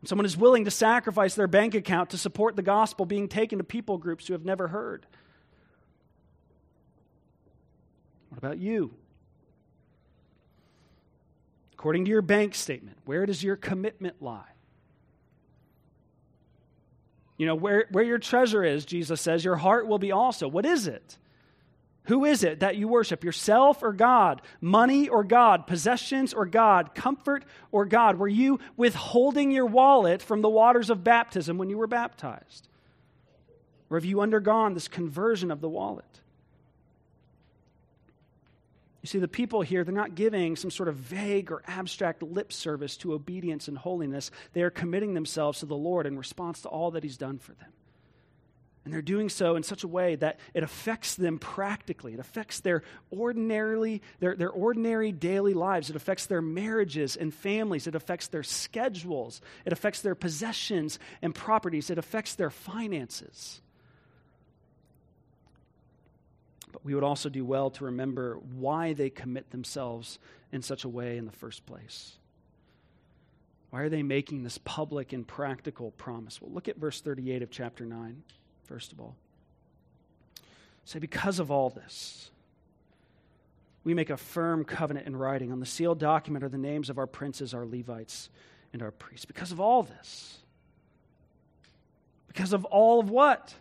When 0.02 0.08
someone 0.08 0.26
is 0.26 0.36
willing 0.36 0.66
to 0.66 0.72
sacrifice 0.72 1.36
their 1.36 1.48
bank 1.48 1.76
account 1.76 2.10
to 2.10 2.18
support 2.18 2.56
the 2.56 2.64
gospel 2.64 3.06
being 3.06 3.28
taken 3.28 3.60
to 3.60 3.64
people 3.64 3.98
groups 3.98 4.28
who 4.28 4.34
have 4.34 4.44
never 4.44 4.68
heard. 4.68 5.06
What 8.34 8.40
about 8.40 8.58
you? 8.58 8.92
According 11.74 12.06
to 12.06 12.10
your 12.10 12.24
bank 12.24 12.56
statement, 12.56 12.98
where 13.06 13.28
does 13.28 13.44
your 13.44 13.56
commitment 13.56 14.24
lie? 14.24 14.50
You 17.38 17.46
know, 17.46 17.54
where, 17.54 17.86
where 17.92 18.04
your 18.04 18.18
treasure 18.18 18.64
is, 18.64 18.86
Jesus 18.86 19.22
says, 19.22 19.46
your 19.46 19.56
heart 19.56 19.86
will 19.88 20.00
be 20.00 20.12
also. 20.12 20.48
What 20.48 20.66
is 20.66 20.88
it? 20.88 21.20
Who 22.06 22.26
is 22.26 22.44
it 22.44 22.62
that 22.62 22.76
you 22.76 22.88
worship? 22.88 23.24
Yourself 23.24 23.84
or 23.84 23.94
God? 23.94 24.42
Money 24.60 25.10
or 25.10 25.24
God? 25.24 25.68
Possessions 25.68 26.34
or 26.34 26.48
God? 26.48 26.96
Comfort 26.96 27.46
or 27.72 27.86
God? 27.86 28.18
Were 28.18 28.28
you 28.28 28.60
withholding 28.76 29.52
your 29.52 29.68
wallet 29.68 30.24
from 30.24 30.42
the 30.42 30.50
waters 30.50 30.90
of 30.90 31.04
baptism 31.04 31.60
when 31.60 31.70
you 31.70 31.78
were 31.78 31.86
baptized? 31.86 32.68
Or 33.92 33.98
have 33.98 34.06
you 34.06 34.22
undergone 34.22 34.74
this 34.74 34.88
conversion 34.88 35.52
of 35.52 35.62
the 35.62 35.70
wallet? 35.70 36.22
You 39.04 39.08
see, 39.08 39.20
the 39.20 39.28
people 39.28 39.62
here, 39.62 39.84
they're 39.84 39.94
not 39.94 40.16
giving 40.16 40.56
some 40.56 40.72
sort 40.72 40.88
of 40.88 40.96
vague 40.96 41.52
or 41.52 41.62
abstract 41.68 42.24
lip 42.24 42.54
service 42.54 42.96
to 42.98 43.14
obedience 43.14 43.68
and 43.68 43.78
holiness. 43.78 44.32
They 44.54 44.62
are 44.62 44.70
committing 44.70 45.14
themselves 45.14 45.60
to 45.60 45.66
the 45.66 45.76
Lord 45.76 46.08
in 46.08 46.18
response 46.18 46.62
to 46.62 46.70
all 46.70 46.92
that 46.92 47.04
He's 47.04 47.18
done 47.18 47.38
for 47.38 47.52
them. 47.52 47.74
And 48.86 48.94
they're 48.94 49.02
doing 49.02 49.28
so 49.28 49.58
in 49.58 49.64
such 49.64 49.84
a 49.84 49.90
way 49.90 50.16
that 50.16 50.40
it 50.54 50.64
affects 50.64 51.16
them 51.16 51.38
practically. 51.38 52.14
It 52.14 52.20
affects 52.22 52.62
their 52.62 52.84
ordinarily, 53.12 54.02
their, 54.20 54.38
their 54.38 54.50
ordinary 54.50 55.12
daily 55.12 55.54
lives. 55.54 55.90
It 55.90 55.98
affects 55.98 56.26
their 56.26 56.42
marriages 56.42 57.18
and 57.18 57.34
families. 57.34 57.88
It 57.88 57.96
affects 57.96 58.28
their 58.28 58.44
schedules. 58.44 59.42
It 59.66 59.74
affects 59.74 60.02
their 60.02 60.16
possessions 60.16 60.98
and 61.22 61.36
properties. 61.36 61.90
It 61.90 61.98
affects 61.98 62.36
their 62.36 62.50
finances. 62.50 63.62
But 66.74 66.84
we 66.84 66.94
would 66.96 67.04
also 67.04 67.30
do 67.30 67.46
well 67.46 67.70
to 67.70 67.86
remember 67.86 68.40
why 68.58 68.92
they 68.92 69.10
commit 69.10 69.52
themselves 69.52 70.20
in 70.52 70.62
such 70.62 70.84
a 70.84 70.90
way 70.90 71.18
in 71.18 71.26
the 71.26 71.32
first 71.32 71.66
place. 71.66 72.18
Why 73.70 73.82
are 73.82 73.90
they 73.90 74.04
making 74.04 74.44
this 74.44 74.58
public 74.58 75.14
and 75.14 75.26
practical 75.26 75.92
promise? 75.92 76.42
Well, 76.42 76.52
look 76.52 76.68
at 76.68 76.78
verse 76.78 77.00
38 77.00 77.42
of 77.44 77.50
chapter 77.50 77.86
9, 77.86 78.24
first 78.66 78.92
of 78.92 79.00
all. 79.00 79.16
Say, 80.86 81.00
because 81.00 81.40
of 81.40 81.50
all 81.50 81.70
this, 81.70 82.30
we 83.84 83.94
make 83.94 84.10
a 84.10 84.18
firm 84.18 84.66
covenant 84.66 85.08
in 85.08 85.16
writing. 85.16 85.52
On 85.52 85.60
the 85.60 85.66
sealed 85.66 86.00
document 86.00 86.44
are 86.44 86.50
the 86.50 86.58
names 86.58 86.90
of 86.90 86.98
our 86.98 87.08
princes, 87.08 87.54
our 87.54 87.66
Levites, 87.66 88.30
and 88.74 88.82
our 88.82 88.92
priests. 88.92 89.26
Because 89.26 89.52
of 89.52 89.60
all 89.60 89.84
this. 89.84 90.40
Because 92.28 92.54
of 92.54 92.66
all 92.66 93.00
of 93.00 93.10
what? 93.10 93.54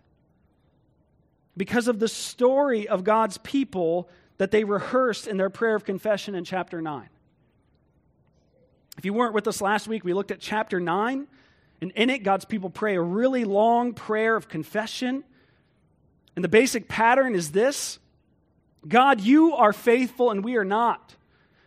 Because 1.57 1.89
of 1.89 1.99
the 1.99 2.09
story 2.09 2.89
of 2.89 3.05
God's 3.05 3.39
people 3.39 4.09
that 4.39 4.51
they 4.51 4.65
rehearsed 4.65 5.27
in 5.27 5.37
their 5.37 5.51
prayer 5.51 5.75
of 5.75 5.85
confession 5.85 6.35
in 6.35 6.45
chapter 6.45 6.81
9. 6.81 7.09
If 8.99 9.05
you 9.05 9.13
weren't 9.13 9.35
with 9.35 9.47
us 9.49 9.61
last 9.61 9.89
week, 9.89 10.05
we 10.05 10.13
looked 10.13 10.31
at 10.31 10.41
chapter 10.41 10.81
9, 10.81 11.27
and 11.81 11.91
in 11.93 12.11
it, 12.11 12.23
God's 12.23 12.45
people 12.45 12.71
pray 12.71 12.95
a 12.95 13.03
really 13.03 13.45
long 13.45 13.95
prayer 13.95 14.37
of 14.37 14.49
confession. 14.49 15.25
And 16.37 16.45
the 16.45 16.49
basic 16.49 16.89
pattern 16.89 17.35
is 17.35 17.53
this 17.53 17.99
God, 18.87 19.21
you 19.21 19.55
are 19.55 19.73
faithful 19.73 20.31
and 20.31 20.45
we 20.45 20.57
are 20.57 20.65
not. 20.65 21.17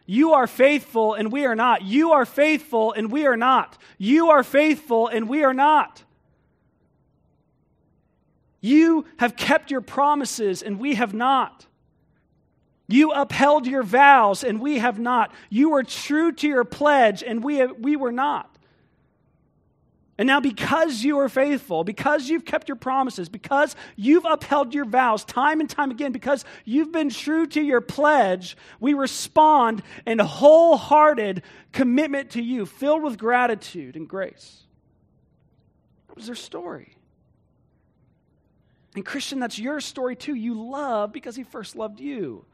You 0.06 0.34
are 0.34 0.48
faithful 0.48 1.14
and 1.14 1.32
we 1.32 1.46
are 1.46 1.56
not. 1.56 1.82
You 1.82 2.12
are 2.12 2.26
faithful 2.26 2.94
and 2.94 3.12
we 3.12 3.26
are 3.26 3.38
not. 3.38 3.78
You 3.98 4.30
are 4.30 4.44
faithful 4.44 5.08
and 5.08 5.28
we 5.28 5.44
are 5.44 5.54
not. 5.54 6.04
You 8.66 9.06
have 9.18 9.36
kept 9.36 9.70
your 9.70 9.82
promises 9.82 10.64
and 10.64 10.80
we 10.80 10.96
have 10.96 11.14
not. 11.14 11.68
You 12.88 13.12
upheld 13.12 13.68
your 13.68 13.84
vows 13.84 14.44
and 14.44 14.60
we 14.60 14.80
have 14.80 14.98
not. 14.98 15.32
You 15.52 15.70
were 15.70 15.84
true 15.84 16.32
to 16.32 16.48
your 16.48 16.64
pledge 16.64 17.22
and 17.22 17.44
we, 17.44 17.64
we 17.68 17.96
were 17.96 18.12
not. 18.12 18.58
And 20.18 20.26
now, 20.26 20.40
because 20.40 21.04
you 21.04 21.20
are 21.20 21.30
faithful, 21.30 21.84
because 21.84 22.28
you've 22.28 22.46
kept 22.46 22.68
your 22.68 22.78
promises, 22.78 23.30
because 23.30 23.76
you've 23.96 24.26
upheld 24.26 24.74
your 24.74 24.86
vows 24.86 25.24
time 25.26 25.60
and 25.60 25.70
time 25.70 25.92
again, 25.92 26.12
because 26.12 26.44
you've 26.64 26.92
been 26.92 27.12
true 27.12 27.46
to 27.46 27.62
your 27.62 27.82
pledge, 27.82 28.58
we 28.80 28.96
respond 28.96 29.84
in 30.08 30.18
wholehearted 30.18 31.44
commitment 31.72 32.32
to 32.32 32.42
you, 32.42 32.66
filled 32.66 33.04
with 33.04 33.20
gratitude 33.20 33.96
and 33.96 34.08
grace. 34.08 34.64
That 36.08 36.16
was 36.16 36.26
their 36.26 36.34
story. 36.34 36.95
And, 38.96 39.06
Christian, 39.06 39.40
that's 39.40 39.60
your 39.60 39.80
story 39.82 40.16
too. 40.16 40.34
You 40.34 40.70
love 40.70 41.12
because 41.12 41.36
He 41.36 41.44
first 41.44 41.76
loved 41.76 42.00
you. 42.00 42.46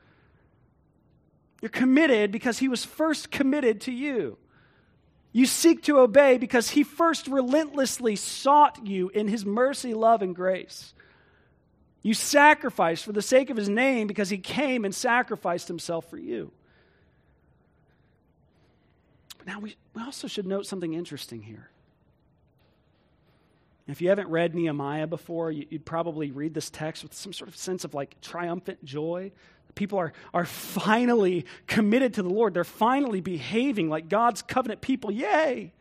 You're 1.62 1.70
committed 1.70 2.32
because 2.32 2.58
He 2.58 2.68
was 2.68 2.84
first 2.84 3.32
committed 3.32 3.82
to 3.82 3.92
you. 3.92 4.38
You 5.34 5.46
seek 5.46 5.84
to 5.84 6.00
obey 6.00 6.38
because 6.38 6.72
he 6.72 6.84
first 6.84 7.28
relentlessly 7.28 8.16
sought 8.16 8.86
you 8.86 9.10
in 9.10 9.28
his 9.28 9.46
mercy, 9.46 9.94
love, 9.94 10.22
and 10.22 10.36
grace. 10.36 10.94
You 12.04 12.14
sacrifice 12.14 13.02
for 13.02 13.14
the 13.14 13.22
sake 13.22 13.50
of 13.50 13.58
his 13.58 13.70
name 13.70 14.08
because 14.08 14.30
he 14.30 14.38
came 14.38 14.84
and 14.84 14.94
sacrificed 14.94 15.68
himself 15.68 16.10
for 16.10 16.18
you. 16.18 16.52
Now 19.46 19.60
we, 19.60 19.76
we 19.94 20.02
also 20.04 20.28
should 20.28 20.46
note 20.46 20.66
something 20.66 20.94
interesting 20.94 21.42
here. 21.42 21.70
If 23.88 24.02
you 24.02 24.10
haven't 24.10 24.30
read 24.30 24.56
Nehemiah 24.56 25.08
before, 25.08 25.52
you'd 25.52 25.86
probably 25.86 26.32
read 26.32 26.54
this 26.54 26.70
text 26.70 27.04
with 27.04 27.14
some 27.14 27.34
sort 27.34 27.50
of 27.50 27.58
sense 27.58 27.84
of 27.84 27.94
like 27.94 28.20
triumphant 28.22 28.84
joy. 28.86 29.32
People 29.76 30.00
are, 30.00 30.14
are 30.34 30.46
finally 30.46 31.46
committed 31.68 32.14
to 32.16 32.24
the 32.24 32.30
Lord. 32.30 32.54
They're 32.54 32.64
finally 32.64 33.22
behaving 33.22 33.90
like 33.90 34.10
God's 34.10 34.42
covenant 34.42 34.82
people. 34.82 35.12
Yay! 35.12 35.74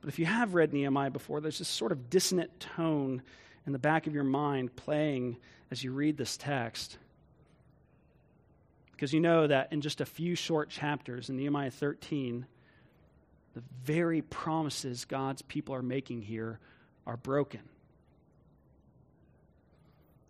But 0.00 0.08
if 0.08 0.18
you 0.18 0.26
have 0.26 0.54
read 0.54 0.72
Nehemiah 0.72 1.10
before, 1.10 1.40
there's 1.40 1.58
this 1.58 1.68
sort 1.68 1.92
of 1.92 2.10
dissonant 2.10 2.58
tone 2.60 3.22
in 3.66 3.72
the 3.72 3.78
back 3.78 4.06
of 4.06 4.14
your 4.14 4.24
mind 4.24 4.74
playing 4.76 5.36
as 5.70 5.84
you 5.84 5.92
read 5.92 6.16
this 6.16 6.36
text. 6.36 6.98
Because 8.92 9.12
you 9.12 9.20
know 9.20 9.46
that 9.46 9.72
in 9.72 9.80
just 9.80 10.00
a 10.00 10.06
few 10.06 10.34
short 10.34 10.68
chapters 10.68 11.28
in 11.28 11.36
Nehemiah 11.36 11.70
13, 11.70 12.46
the 13.54 13.62
very 13.84 14.22
promises 14.22 15.04
God's 15.04 15.42
people 15.42 15.74
are 15.74 15.82
making 15.82 16.22
here 16.22 16.58
are 17.06 17.16
broken 17.16 17.60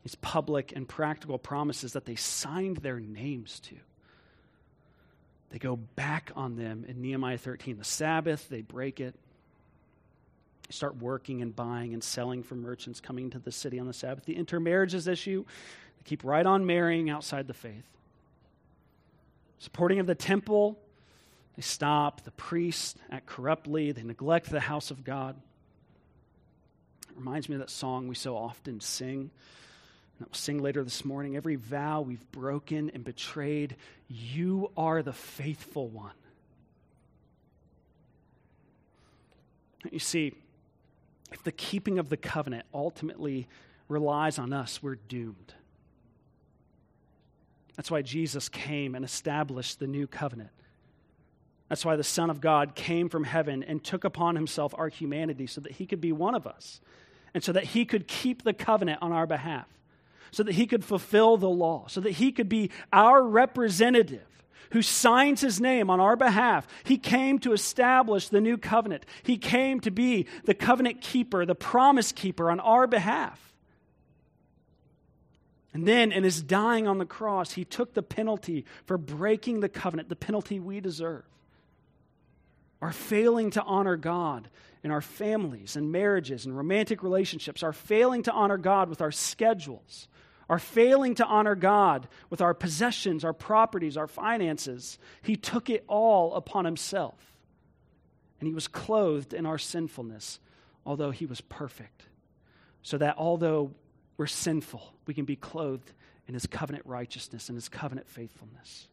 these 0.02 0.14
public 0.16 0.72
and 0.74 0.88
practical 0.88 1.38
promises 1.38 1.92
that 1.92 2.04
they 2.04 2.14
signed 2.14 2.78
their 2.78 2.98
names 2.98 3.60
to. 3.60 3.76
They 5.50 5.58
go 5.58 5.76
back 5.76 6.32
on 6.36 6.56
them 6.56 6.84
in 6.88 7.02
Nehemiah 7.02 7.38
13. 7.38 7.76
The 7.76 7.84
Sabbath, 7.84 8.48
they 8.48 8.62
break 8.62 9.00
it. 9.00 9.14
They 10.68 10.72
start 10.72 10.96
working 10.96 11.42
and 11.42 11.54
buying 11.54 11.92
and 11.92 12.02
selling 12.02 12.42
for 12.42 12.54
merchants 12.54 13.00
coming 13.00 13.30
to 13.30 13.38
the 13.38 13.52
city 13.52 13.78
on 13.78 13.86
the 13.86 13.92
Sabbath. 13.92 14.24
The 14.24 14.36
intermarriages 14.36 15.08
issue, 15.08 15.44
they 15.98 16.04
keep 16.04 16.24
right 16.24 16.46
on 16.46 16.64
marrying 16.64 17.10
outside 17.10 17.46
the 17.46 17.54
faith. 17.54 17.84
Supporting 19.58 19.98
of 19.98 20.06
the 20.06 20.14
temple, 20.14 20.78
they 21.60 21.64
stop. 21.64 22.22
The 22.22 22.30
priests 22.30 22.94
act 23.10 23.26
corruptly. 23.26 23.92
They 23.92 24.02
neglect 24.02 24.48
the 24.48 24.60
house 24.60 24.90
of 24.90 25.04
God. 25.04 25.36
It 27.10 27.18
reminds 27.18 27.50
me 27.50 27.56
of 27.56 27.58
that 27.58 27.68
song 27.68 28.08
we 28.08 28.14
so 28.14 28.34
often 28.34 28.80
sing 28.80 29.30
that 30.18 30.28
we'll 30.28 30.34
sing 30.34 30.62
later 30.62 30.82
this 30.82 31.04
morning. 31.04 31.36
Every 31.36 31.56
vow 31.56 32.00
we've 32.00 32.32
broken 32.32 32.90
and 32.94 33.04
betrayed, 33.04 33.76
you 34.08 34.70
are 34.74 35.02
the 35.02 35.12
faithful 35.12 35.88
one. 35.88 36.14
You 39.92 39.98
see, 39.98 40.32
if 41.30 41.42
the 41.44 41.52
keeping 41.52 41.98
of 41.98 42.08
the 42.08 42.16
covenant 42.16 42.64
ultimately 42.72 43.48
relies 43.86 44.38
on 44.38 44.54
us, 44.54 44.82
we're 44.82 44.94
doomed. 44.94 45.52
That's 47.76 47.90
why 47.90 48.00
Jesus 48.00 48.48
came 48.48 48.94
and 48.94 49.04
established 49.04 49.78
the 49.78 49.86
new 49.86 50.06
covenant. 50.06 50.52
That's 51.70 51.86
why 51.86 51.96
the 51.96 52.04
Son 52.04 52.28
of 52.28 52.42
God 52.42 52.74
came 52.74 53.08
from 53.08 53.24
heaven 53.24 53.62
and 53.62 53.82
took 53.82 54.04
upon 54.04 54.36
himself 54.36 54.74
our 54.76 54.88
humanity 54.88 55.46
so 55.46 55.62
that 55.62 55.72
he 55.72 55.86
could 55.86 56.02
be 56.02 56.12
one 56.12 56.34
of 56.34 56.46
us 56.46 56.82
and 57.32 57.42
so 57.42 57.52
that 57.52 57.64
he 57.64 57.86
could 57.86 58.06
keep 58.06 58.42
the 58.42 58.52
covenant 58.52 58.98
on 59.00 59.12
our 59.12 59.26
behalf 59.26 59.66
so 60.30 60.42
that 60.42 60.54
he 60.54 60.66
could 60.66 60.84
fulfill 60.84 61.36
the 61.36 61.48
law, 61.48 61.84
so 61.88 62.00
that 62.00 62.12
he 62.12 62.32
could 62.32 62.48
be 62.48 62.70
our 62.92 63.22
representative 63.22 64.26
who 64.72 64.82
signs 64.82 65.40
his 65.40 65.60
name 65.60 65.90
on 65.90 65.98
our 65.98 66.14
behalf. 66.14 66.66
He 66.84 66.96
came 66.96 67.40
to 67.40 67.52
establish 67.52 68.28
the 68.28 68.40
new 68.40 68.56
covenant. 68.56 69.04
He 69.24 69.36
came 69.36 69.80
to 69.80 69.90
be 69.90 70.26
the 70.44 70.54
covenant 70.54 71.00
keeper, 71.00 71.44
the 71.44 71.56
promise 71.56 72.12
keeper 72.12 72.50
on 72.50 72.60
our 72.60 72.86
behalf. 72.86 73.52
And 75.72 75.86
then, 75.86 76.12
in 76.12 76.24
his 76.24 76.42
dying 76.42 76.86
on 76.86 76.98
the 76.98 77.06
cross, 77.06 77.52
he 77.52 77.64
took 77.64 77.94
the 77.94 78.02
penalty 78.02 78.64
for 78.86 78.96
breaking 78.98 79.60
the 79.60 79.68
covenant, 79.68 80.08
the 80.08 80.16
penalty 80.16 80.60
we 80.60 80.80
deserve. 80.80 81.24
Our 82.80 82.92
failing 82.92 83.50
to 83.50 83.62
honor 83.62 83.96
God 83.96 84.48
in 84.82 84.90
our 84.90 85.02
families 85.02 85.76
and 85.76 85.92
marriages 85.92 86.46
and 86.46 86.56
romantic 86.56 87.02
relationships, 87.02 87.62
our 87.62 87.72
failing 87.72 88.22
to 88.24 88.32
honor 88.32 88.56
God 88.56 88.88
with 88.88 89.00
our 89.00 89.12
schedules, 89.12 90.08
are 90.48 90.58
failing 90.58 91.14
to 91.14 91.24
honor 91.24 91.54
God 91.54 92.08
with 92.28 92.40
our 92.40 92.54
possessions, 92.54 93.24
our 93.24 93.32
properties, 93.32 93.96
our 93.96 94.08
finances. 94.08 94.98
He 95.22 95.36
took 95.36 95.70
it 95.70 95.84
all 95.86 96.34
upon 96.34 96.64
himself. 96.64 97.14
And 98.40 98.48
he 98.48 98.54
was 98.54 98.66
clothed 98.66 99.34
in 99.34 99.46
our 99.46 99.58
sinfulness, 99.58 100.40
although 100.84 101.10
he 101.10 101.26
was 101.26 101.40
perfect. 101.42 102.04
So 102.82 102.98
that 102.98 103.16
although 103.18 103.72
we're 104.16 104.26
sinful, 104.26 104.94
we 105.06 105.14
can 105.14 105.26
be 105.26 105.36
clothed 105.36 105.92
in 106.26 106.34
his 106.34 106.46
covenant 106.46 106.86
righteousness 106.86 107.48
and 107.48 107.56
his 107.56 107.68
covenant 107.68 108.08
faithfulness. 108.08 108.88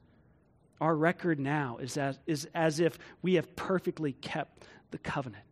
Our 0.79 0.95
record 0.95 1.39
now 1.39 1.77
is 1.81 1.97
as, 1.97 2.19
is 2.27 2.47
as 2.53 2.79
if 2.79 2.97
we 3.21 3.35
have 3.35 3.55
perfectly 3.55 4.13
kept 4.13 4.63
the 4.91 4.97
covenant. 4.97 5.43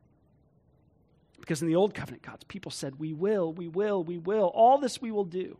Because 1.39 1.61
in 1.61 1.67
the 1.67 1.75
old 1.75 1.93
covenant, 1.93 2.23
God's 2.23 2.43
people 2.43 2.71
said, 2.71 2.99
We 2.99 3.13
will, 3.13 3.53
we 3.53 3.67
will, 3.67 4.03
we 4.03 4.17
will. 4.17 4.47
All 4.47 4.77
this 4.77 5.01
we 5.01 5.11
will 5.11 5.25
do. 5.25 5.57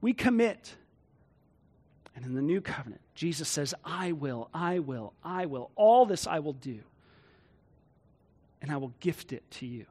We 0.00 0.12
commit. 0.12 0.74
And 2.14 2.24
in 2.24 2.34
the 2.34 2.42
new 2.42 2.60
covenant, 2.60 3.00
Jesus 3.14 3.48
says, 3.48 3.74
I 3.84 4.12
will, 4.12 4.50
I 4.52 4.80
will, 4.80 5.14
I 5.22 5.46
will. 5.46 5.70
All 5.76 6.04
this 6.04 6.26
I 6.26 6.40
will 6.40 6.52
do. 6.52 6.80
And 8.60 8.72
I 8.72 8.76
will 8.76 8.92
gift 9.00 9.32
it 9.32 9.48
to 9.52 9.66
you. 9.66 9.86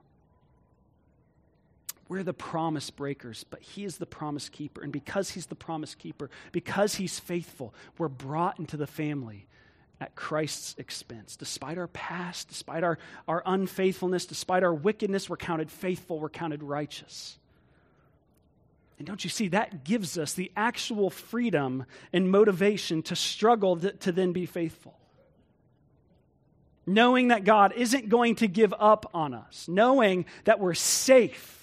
We're 2.10 2.24
the 2.24 2.34
promise 2.34 2.90
breakers, 2.90 3.44
but 3.50 3.62
He 3.62 3.84
is 3.84 3.98
the 3.98 4.06
promise 4.06 4.50
keeper. 4.50 4.82
And 4.82 4.92
because 4.92 5.32
He's 5.32 5.48
the 5.48 5.56
promise 5.56 5.96
keeper, 5.96 6.30
because 6.52 6.96
He's 6.96 7.20
faithful, 7.20 7.74
we're 7.98 8.08
brought 8.08 8.60
into 8.60 8.78
the 8.78 8.88
family 8.88 9.48
at 10.00 10.16
Christ's 10.16 10.76
expense. 10.78 11.36
Despite 11.36 11.78
our 11.78 11.88
past, 11.88 12.50
despite 12.50 12.84
our, 12.84 12.98
our 13.28 13.44
unfaithfulness, 13.46 14.26
despite 14.26 14.64
our 14.64 14.74
wickedness, 14.74 15.30
we're 15.30 15.38
counted 15.38 15.72
faithful, 15.72 16.20
we're 16.20 16.30
counted 16.30 16.64
righteous. 16.64 17.38
And 18.98 19.06
don't 19.06 19.24
you 19.24 19.30
see, 19.30 19.50
that 19.50 19.84
gives 19.84 20.18
us 20.18 20.34
the 20.34 20.52
actual 20.56 21.10
freedom 21.10 21.86
and 22.12 22.32
motivation 22.32 23.04
to 23.04 23.16
struggle 23.16 23.78
to, 23.78 23.92
to, 23.92 24.12
then 24.12 24.34
be 24.34 24.46
faithful. 24.46 24.98
Knowing 26.86 27.28
that 27.28 27.44
God 27.44 27.74
isn't 27.76 28.10
going 28.10 28.36
to 28.36 28.48
give 28.48 28.74
up 28.80 29.10
on 29.14 29.34
us, 29.34 29.68
knowing 29.68 30.26
that 30.46 30.60
we're 30.60 30.74
safe, 30.74 31.57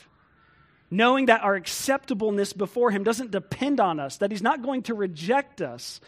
knowing 0.96 1.26
that 1.26 1.42
our 1.42 1.54
acceptableness 1.54 2.52
before 2.52 2.90
Him 2.90 3.04
doesn't 3.04 3.30
depend 3.30 3.80
on 3.80 4.00
us, 4.00 4.18
that 4.18 4.30
He's 4.30 4.42
not 4.42 4.62
going 4.62 4.82
to 4.84 4.94
reject 4.94 5.60
us. 5.60 6.00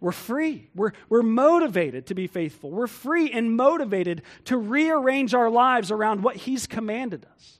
We're 0.00 0.12
free. 0.12 0.68
We're, 0.74 0.92
we're 1.08 1.22
motivated 1.22 2.06
to 2.06 2.14
be 2.14 2.26
faithful. 2.26 2.70
We're 2.70 2.86
free 2.86 3.30
and 3.30 3.56
motivated 3.56 4.22
to 4.46 4.56
rearrange 4.56 5.34
our 5.34 5.48
lives 5.48 5.90
around 5.90 6.22
what 6.22 6.36
He's 6.36 6.66
commanded 6.66 7.26
us. 7.34 7.58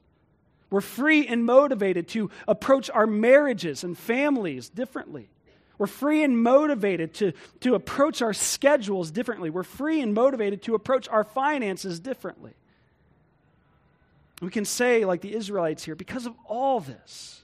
We're 0.68 0.80
free 0.80 1.26
and 1.26 1.44
motivated 1.44 2.08
to 2.08 2.30
approach 2.48 2.90
our 2.90 3.06
marriages 3.06 3.84
and 3.84 3.96
families 3.96 4.68
differently. 4.68 5.28
We're 5.78 5.86
free 5.86 6.24
and 6.24 6.42
motivated 6.42 7.14
to, 7.14 7.32
to 7.60 7.74
approach 7.74 8.22
our 8.22 8.32
schedules 8.32 9.10
differently. 9.10 9.50
We're 9.50 9.62
free 9.62 10.00
and 10.00 10.14
motivated 10.14 10.62
to 10.62 10.74
approach 10.74 11.08
our 11.08 11.22
finances 11.22 12.00
differently. 12.00 12.54
We 14.40 14.50
can 14.50 14.64
say, 14.64 15.04
like 15.04 15.22
the 15.22 15.34
Israelites 15.34 15.84
here, 15.84 15.94
because 15.94 16.26
of 16.26 16.34
all 16.46 16.80
this, 16.80 17.42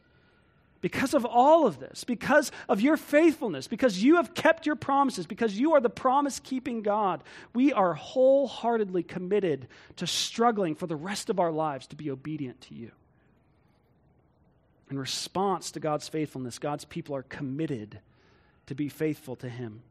because 0.82 1.14
of 1.14 1.24
all 1.24 1.66
of 1.66 1.78
this, 1.78 2.05
because 2.05 2.51
of 2.68 2.80
your 2.80 2.97
faithfulness, 2.97 3.68
because 3.68 4.03
you 4.03 4.16
have 4.16 4.34
kept 4.34 4.66
your 4.66 4.76
promises, 4.76 5.26
because 5.26 5.57
you 5.57 5.72
are 5.74 5.80
the 5.80 5.88
promise 5.88 6.40
keeping 6.40 6.82
God, 6.82 7.22
we 7.55 7.72
are 7.72 7.95
wholeheartedly 7.95 9.05
committed 9.05 9.68
to 9.97 10.07
struggling 10.07 10.74
for 10.74 10.86
the 10.86 10.97
rest 10.97 11.30
of 11.30 11.38
our 11.38 11.53
lives 11.53 11.86
to 11.88 11.97
be 11.97 12.11
obedient 12.11 12.61
to 12.62 12.74
you. 12.74 12.90
In 14.90 14.99
response 14.99 15.70
to 15.70 15.80
God's 15.80 16.09
faithfulness, 16.09 16.59
God's 16.59 16.84
people 16.84 17.16
are 17.16 17.22
committed 17.22 18.01
to 18.66 18.74
be 18.74 18.90
faithful 18.90 19.36
to 19.36 19.49
Him. 19.49 19.82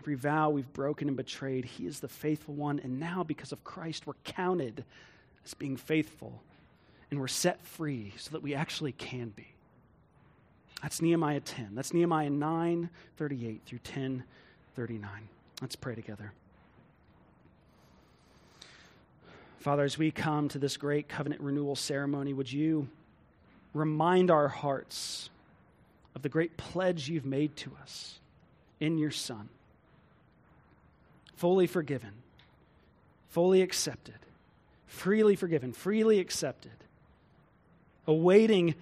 Every 0.00 0.14
vow 0.14 0.50
we've 0.50 0.72
broken 0.72 1.08
and 1.08 1.16
betrayed, 1.16 1.64
He 1.64 1.86
is 1.86 2.00
the 2.00 2.08
faithful 2.08 2.54
one. 2.54 2.80
And 2.82 2.98
now, 2.98 3.22
because 3.22 3.52
of 3.52 3.62
Christ, 3.64 4.06
we're 4.06 4.14
counted 4.24 4.84
as 5.44 5.54
being 5.54 5.76
faithful 5.76 6.42
and 7.10 7.20
we're 7.20 7.28
set 7.28 7.62
free 7.64 8.14
so 8.16 8.30
that 8.30 8.42
we 8.42 8.54
actually 8.54 8.92
can 8.92 9.28
be. 9.30 9.48
That's 10.82 11.02
Nehemiah 11.02 11.40
10. 11.40 11.74
That's 11.74 11.92
Nehemiah 11.92 12.30
9 12.30 12.88
38 13.18 13.60
through 13.66 13.78
10 13.80 14.24
39. 14.74 15.10
Let's 15.60 15.76
pray 15.76 15.94
together. 15.94 16.32
Father, 19.58 19.84
as 19.84 19.98
we 19.98 20.10
come 20.10 20.48
to 20.48 20.58
this 20.58 20.78
great 20.78 21.08
covenant 21.08 21.42
renewal 21.42 21.76
ceremony, 21.76 22.32
would 22.32 22.50
you 22.50 22.88
remind 23.74 24.30
our 24.30 24.48
hearts 24.48 25.28
of 26.14 26.22
the 26.22 26.30
great 26.30 26.56
pledge 26.56 27.10
you've 27.10 27.26
made 27.26 27.54
to 27.56 27.72
us 27.82 28.18
in 28.80 28.96
your 28.96 29.10
Son? 29.10 29.50
Fully 31.40 31.66
forgiven, 31.66 32.12
fully 33.28 33.62
accepted, 33.62 34.18
freely 34.86 35.36
forgiven, 35.36 35.72
freely 35.72 36.18
accepted 36.18 36.72
awaiting 38.06 38.74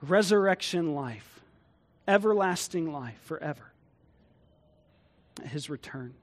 resurrection 0.00 0.94
life, 0.94 1.40
everlasting 2.06 2.92
life 2.92 3.18
forever, 3.24 3.72
his 5.42 5.68
return. 5.68 6.14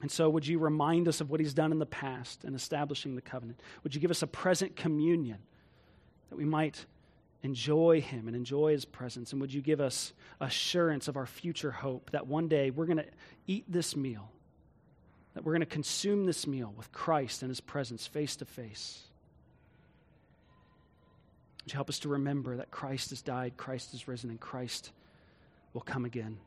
And 0.00 0.10
so, 0.10 0.30
would 0.30 0.46
you 0.46 0.58
remind 0.58 1.06
us 1.06 1.20
of 1.20 1.28
what 1.28 1.40
he's 1.40 1.52
done 1.52 1.70
in 1.70 1.78
the 1.78 1.84
past 1.84 2.42
in 2.46 2.54
establishing 2.54 3.16
the 3.16 3.20
covenant? 3.20 3.60
Would 3.82 3.94
you 3.94 4.00
give 4.00 4.10
us 4.10 4.22
a 4.22 4.26
present 4.26 4.74
communion 4.74 5.40
that 6.30 6.36
we 6.36 6.46
might 6.46 6.86
enjoy 7.42 8.00
him 8.00 8.26
and 8.26 8.36
enjoy 8.36 8.72
his 8.72 8.84
presence? 8.84 9.32
And 9.32 9.40
would 9.40 9.52
you 9.52 9.62
give 9.62 9.80
us 9.80 10.12
assurance 10.40 11.08
of 11.08 11.16
our 11.16 11.26
future 11.26 11.70
hope 11.70 12.10
that 12.10 12.26
one 12.26 12.48
day 12.48 12.70
we're 12.70 12.86
going 12.86 12.98
to 12.98 13.06
eat 13.46 13.64
this 13.68 13.96
meal, 13.96 14.30
that 15.34 15.44
we're 15.44 15.52
going 15.52 15.60
to 15.60 15.66
consume 15.66 16.26
this 16.26 16.46
meal 16.46 16.72
with 16.76 16.92
Christ 16.92 17.42
and 17.42 17.50
his 17.50 17.60
presence 17.60 18.06
face 18.06 18.36
to 18.36 18.44
face? 18.44 19.02
Would 21.64 21.72
you 21.72 21.76
help 21.76 21.88
us 21.88 22.00
to 22.00 22.08
remember 22.08 22.56
that 22.56 22.70
Christ 22.70 23.10
has 23.10 23.22
died, 23.22 23.56
Christ 23.56 23.92
has 23.92 24.08
risen, 24.08 24.30
and 24.30 24.40
Christ 24.40 24.92
will 25.72 25.82
come 25.82 26.04
again? 26.04 26.38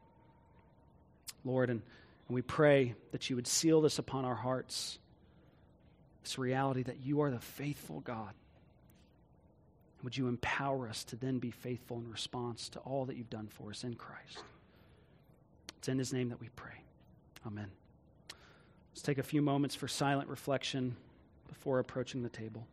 Lord, 1.46 1.70
and, 1.70 1.82
and 2.28 2.36
we 2.36 2.42
pray 2.42 2.96
that 3.12 3.30
you 3.30 3.36
would 3.36 3.48
seal 3.48 3.82
this 3.82 4.00
upon 4.00 4.26
our 4.26 4.36
hearts 4.36 4.98
this 6.24 6.40
reality 6.40 6.84
that 6.84 7.02
you 7.06 7.22
are 7.22 7.32
the 7.32 7.40
faithful 7.40 8.00
God. 8.00 8.34
Would 10.04 10.18
you 10.18 10.28
empower 10.28 10.88
us 10.90 11.04
to 11.06 11.16
then 11.16 11.40
be 11.40 11.50
faithful 11.50 11.98
in 11.98 12.12
response 12.12 12.68
to 12.70 12.80
all 12.80 13.06
that 13.06 13.16
you've 13.16 13.30
done 13.30 13.48
for 13.48 13.70
us 13.70 13.84
in 13.86 13.96
Christ? 13.96 14.44
It's 15.78 15.88
in 15.88 15.98
his 15.98 16.12
name 16.14 16.30
that 16.30 16.40
we 16.40 16.50
pray. 16.56 16.82
Amen. 17.48 17.72
Let's 18.92 19.02
take 19.02 19.18
a 19.18 19.24
few 19.24 19.42
moments 19.42 19.76
for 19.76 19.88
silent 19.88 20.30
reflection 20.30 20.96
before 21.48 21.80
approaching 21.80 22.22
the 22.22 22.30
table. 22.30 22.68